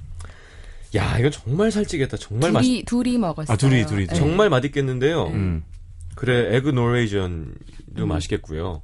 야, 0.97 1.19
이거 1.19 1.29
정말 1.31 1.71
살찌겠다. 1.71 2.17
정말 2.17 2.53
맛. 2.53 2.61
둘이 2.63 2.83
둘이 2.85 3.19
먹었어요. 3.19 3.53
아, 3.53 3.57
둘이, 3.57 3.85
둘이, 3.87 4.07
네. 4.07 4.15
정말 4.15 4.49
맛있겠는데요. 4.49 5.27
음. 5.27 5.65
그래, 6.15 6.57
egg 6.57 6.71
Norwegian도 6.71 8.07
맛있겠고요. 8.07 8.83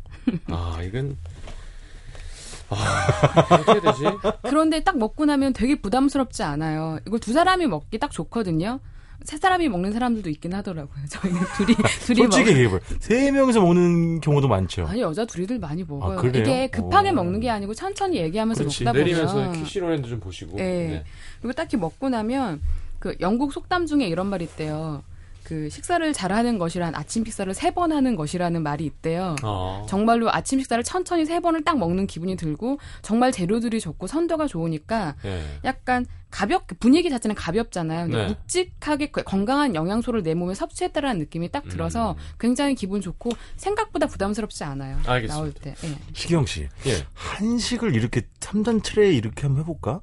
아, 0.49 0.81
이건 0.83 1.16
아, 2.70 3.47
어떻게 3.61 3.81
되지? 3.81 4.05
그런데 4.43 4.83
딱 4.83 4.97
먹고 4.99 5.25
나면 5.27 5.53
되게 5.53 5.75
부담스럽지 5.77 6.43
않아요. 6.43 6.99
이걸 7.07 7.20
두 7.20 7.33
사람이 7.33 7.66
먹기 7.66 7.99
딱 7.99 8.11
좋거든요. 8.11 8.81
세 9.22 9.39
사람이 9.39 9.68
먹는 9.68 9.93
사람들도 9.93 10.29
있긴 10.31 10.53
하더라고요. 10.55 11.05
저희는 11.09 11.41
둘이 11.57 11.75
둘이 12.05 12.22
먹. 12.22 12.33
솔직히 12.33 12.51
얘기해봐요. 12.51 12.81
세 13.01 13.31
명이서 13.31 13.61
먹는 13.61 14.20
경우도 14.20 14.49
많죠. 14.49 14.87
아니 14.87 15.01
여자 15.01 15.25
둘이들 15.25 15.59
많이 15.59 15.83
먹어요. 15.85 16.18
아, 16.18 16.20
그래요? 16.20 16.43
이게 16.43 16.66
급하게 16.68 17.11
오. 17.11 17.14
먹는 17.14 17.41
게 17.41 17.49
아니고 17.49 17.75
천천히 17.75 18.18
얘기하면서 18.18 18.64
그렇지. 18.64 18.85
먹다 18.85 18.99
내리면서 18.99 19.35
보면. 19.35 19.53
quiche 19.53 19.74
Lorraine도 19.74 20.09
좀 20.09 20.20
보시고. 20.20 20.59
예. 20.59 20.62
네. 20.62 21.05
그리고 21.41 21.53
딱히 21.55 21.77
먹고 21.77 22.09
나면 22.09 22.61
그 22.99 23.14
영국 23.20 23.53
속담 23.53 23.87
중에 23.87 24.07
이런 24.07 24.27
말이 24.27 24.45
있대요. 24.45 25.03
그 25.45 25.68
식사를 25.68 26.12
잘하는 26.12 26.59
것이란 26.59 26.95
아침 26.95 27.24
식사를 27.24 27.53
세 27.55 27.74
번 27.74 27.90
하는 27.92 28.14
것이라는 28.16 28.62
말이 28.62 28.84
있대요. 28.86 29.34
아. 29.42 29.84
정말로 29.88 30.30
아침 30.32 30.59
식사를 30.61 30.82
천천히 30.84 31.26
세 31.26 31.40
번을 31.40 31.64
딱 31.64 31.76
먹는 31.78 32.07
기분이 32.07 32.36
들고 32.36 32.78
정말 33.03 33.32
재료들이 33.32 33.80
좋고 33.80 34.07
선도가 34.07 34.47
좋으니까 34.47 35.16
예. 35.24 35.42
약간 35.64 36.07
가볍 36.30 36.66
분위기 36.80 37.11
자체는 37.11 37.34
가볍잖아요. 37.34 38.07
근데 38.07 38.16
네. 38.18 38.28
묵직하게 38.28 39.11
그 39.11 39.22
건강한 39.24 39.74
영양소를 39.74 40.22
내 40.22 40.34
몸에 40.34 40.55
섭취했다라는 40.55 41.18
느낌이 41.20 41.51
딱 41.51 41.68
들어서 41.68 42.12
음. 42.12 42.16
굉장히 42.38 42.74
기분 42.74 43.01
좋고 43.01 43.30
생각보다 43.57 44.07
부담스럽지 44.07 44.62
않아요. 44.64 44.99
알겠습니다. 45.07 45.34
나올 45.34 45.53
때. 45.53 45.74
예. 45.84 45.99
시경 46.12 46.47
씨, 46.47 46.68
예. 46.86 47.07
한식을 47.12 47.95
이렇게 47.95 48.22
3단 48.40 48.82
트레이 48.82 49.16
이렇게 49.16 49.42
한번 49.42 49.62
해볼까? 49.62 50.01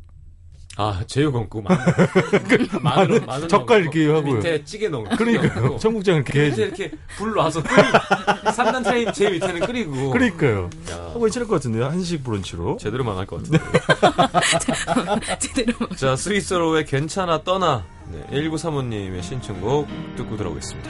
아, 0.78 1.04
제육 1.06 1.36
얹고 1.36 1.62
마늘. 1.68 2.68
마늘, 2.82 3.22
마늘 3.26 3.48
젓갈 3.50 3.82
이렇게 3.82 4.08
하고요. 4.08 4.36
밑에 4.36 4.64
찌개 4.64 4.88
넣고. 4.88 5.16
그러니까요. 5.18 5.78
청국장 5.78 6.16
이렇게 6.16 6.32
밑에 6.34 6.46
해야지. 6.46 6.62
이렇게 6.62 6.92
불 7.18 7.34
놔서 7.34 7.62
끓이. 7.64 7.76
3단 7.82 8.84
트레이 8.84 9.12
제일 9.14 9.32
밑에는 9.34 9.60
끓이고. 9.68 10.12
그러니까요. 10.12 10.70
야, 10.92 10.96
하고 10.96 11.20
괜찮을 11.22 11.48
것 11.48 11.56
같은데요. 11.56 11.86
한식 11.86 12.24
브런치로. 12.24 12.78
제대로 12.78 13.04
망할 13.04 13.26
것 13.28 13.44
같은데. 13.44 13.60
제대로 15.40 15.74
먹- 15.80 15.98
자, 15.98 16.16
스위스로의 16.16 16.86
괜찮아 16.86 17.44
떠나. 17.44 17.84
네, 18.12 18.26
1935님의 18.32 19.22
신청곡 19.24 19.88
듣고 20.16 20.38
들어오겠습니다. 20.38 20.90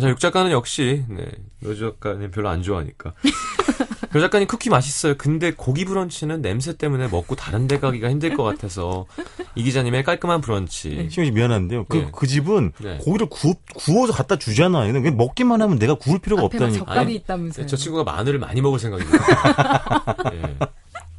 자, 0.00 0.08
육 0.08 0.20
작가는 0.20 0.50
역시, 0.50 1.04
네, 1.08 1.26
노 1.60 1.74
작가는 1.74 2.30
별로 2.30 2.48
안 2.48 2.62
좋아하니까. 2.62 3.12
그 4.10 4.20
작가님 4.20 4.48
쿠키 4.48 4.70
맛있어요. 4.70 5.16
근데 5.18 5.52
고기 5.52 5.84
브런치는 5.84 6.40
냄새 6.40 6.76
때문에 6.76 7.08
먹고 7.08 7.36
다른 7.36 7.68
데 7.68 7.78
가기가 7.78 8.08
힘들 8.08 8.34
것 8.34 8.42
같아서 8.42 9.04
이 9.54 9.62
기자님의 9.62 10.02
깔끔한 10.02 10.40
브런치. 10.40 11.08
시경 11.10 11.26
씨 11.26 11.30
미안한데요. 11.30 11.84
그, 11.84 11.96
네. 11.98 12.08
그 12.10 12.26
집은 12.26 12.72
네. 12.78 12.98
고기를 13.02 13.28
구, 13.28 13.54
구워서 13.74 14.14
갖다 14.14 14.36
주잖아요. 14.36 14.92
그냥 14.94 15.16
먹기만 15.16 15.60
하면 15.60 15.78
내가 15.78 15.94
구울 15.94 16.20
필요가 16.20 16.42
없다니까. 16.44 16.78
젓갈이 16.78 16.98
아니, 17.00 17.14
있다면서요. 17.16 17.66
저 17.66 17.76
친구가 17.76 18.04
마늘을 18.10 18.38
많이 18.38 18.62
먹을 18.62 18.78
생각입니다. 18.78 19.18
예. 20.32 20.56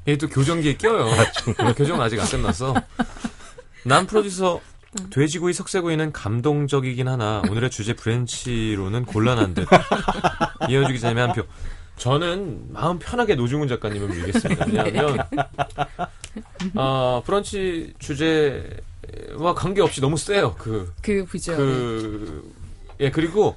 이게 0.08 0.18
또 0.18 0.28
교정기에 0.28 0.78
껴요. 0.78 1.10
교정은 1.76 2.02
아직 2.02 2.20
안 2.20 2.26
끝났어. 2.28 2.74
남 3.86 4.08
프로듀서 4.08 4.60
돼지고기 5.12 5.54
석쇠구이는 5.54 6.12
감동적이긴 6.12 7.08
하나 7.08 7.42
오늘의 7.50 7.70
주제 7.70 7.94
브런치로는 7.94 9.06
곤란한 9.06 9.54
듯. 9.54 9.68
이현주 10.70 10.94
기자님의 10.94 11.28
한 11.28 11.36
표. 11.36 11.44
저는 11.98 12.68
마음 12.72 12.98
편하게 12.98 13.36
노중훈 13.36 13.68
작가님을 13.68 14.08
밀겠습니다. 14.08 14.66
왜냐하면 14.84 15.18
아 16.76 17.22
브런치 17.26 17.94
주제와 18.00 19.54
관계없이 19.56 20.02
너무 20.02 20.18
세요. 20.18 20.56
그그 20.56 21.26
부죠. 21.26 21.56
그, 21.58 22.54
예, 23.02 23.12
그리고, 23.12 23.56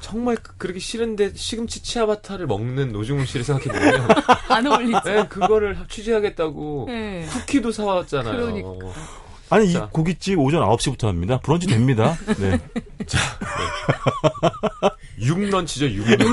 정말 0.00 0.36
그- 0.36 0.56
그렇게 0.56 0.78
싫은데 0.80 1.34
시금치 1.34 1.82
치아바타를 1.82 2.46
먹는 2.46 2.92
노중훈 2.92 3.24
씨를 3.26 3.44
생각해보면, 3.44 4.08
안 4.48 4.66
어울리죠. 4.66 5.00
예, 5.06 5.26
그거를 5.28 5.76
취재하겠다고 5.88 6.84
네. 6.88 7.26
쿠키도 7.30 7.72
사왔잖아요. 7.72 8.36
그러니까. 8.36 8.68
아니 9.52 9.68
이 9.68 9.72
자. 9.72 9.88
고깃집 9.92 10.38
오전 10.38 10.62
9시부터 10.62 11.06
합니다. 11.06 11.38
브런치 11.42 11.66
됩니다. 11.66 12.16
네. 12.38 12.58
육런치죠, 15.20 15.88
육런치. 15.90 16.26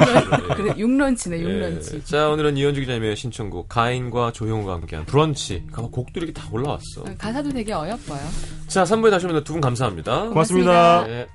그래, 0.55 0.73
육런치네, 0.77 1.37
예. 1.37 1.41
육런치. 1.41 2.05
자, 2.05 2.29
오늘은 2.29 2.57
이현주 2.57 2.79
기자님의 2.81 3.15
신청곡 3.15 3.69
가인과 3.69 4.31
조용호가 4.31 4.73
함께한 4.73 5.05
브런치. 5.05 5.65
가만 5.71 5.91
곡들이 5.91 6.25
이렇게 6.25 6.39
다 6.41 6.47
올라왔어. 6.51 7.03
가사도 7.17 7.51
되게 7.51 7.73
어여뻐요. 7.73 8.19
자, 8.67 8.83
3부에 8.83 9.09
다시 9.11 9.25
오면 9.25 9.43
두 9.43 9.53
분 9.53 9.61
감사합니다. 9.61 10.29
고맙습니다. 10.29 11.05
네. 11.05 11.27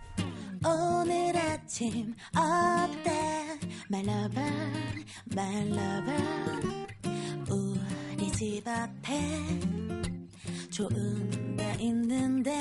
오늘 0.67 1.37
아침 1.37 2.15
어때 2.35 3.59
My 3.93 4.03
lover 4.03 4.53
My 5.33 5.69
lover 5.69 6.23
우리 7.51 8.33
집 8.33 8.67
앞에 8.67 9.21
좋은 10.75 11.57
데 11.57 11.77
있는데? 11.79 12.59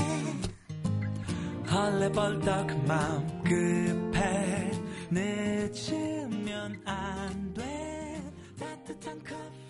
헐레벌떡 1.68 2.86
마음 2.86 3.43
급해. 3.43 4.70
늦으면 5.09 6.80
안 6.86 7.53
돼. 7.55 8.22
따뜻한 8.59 9.20
커피 9.24 9.62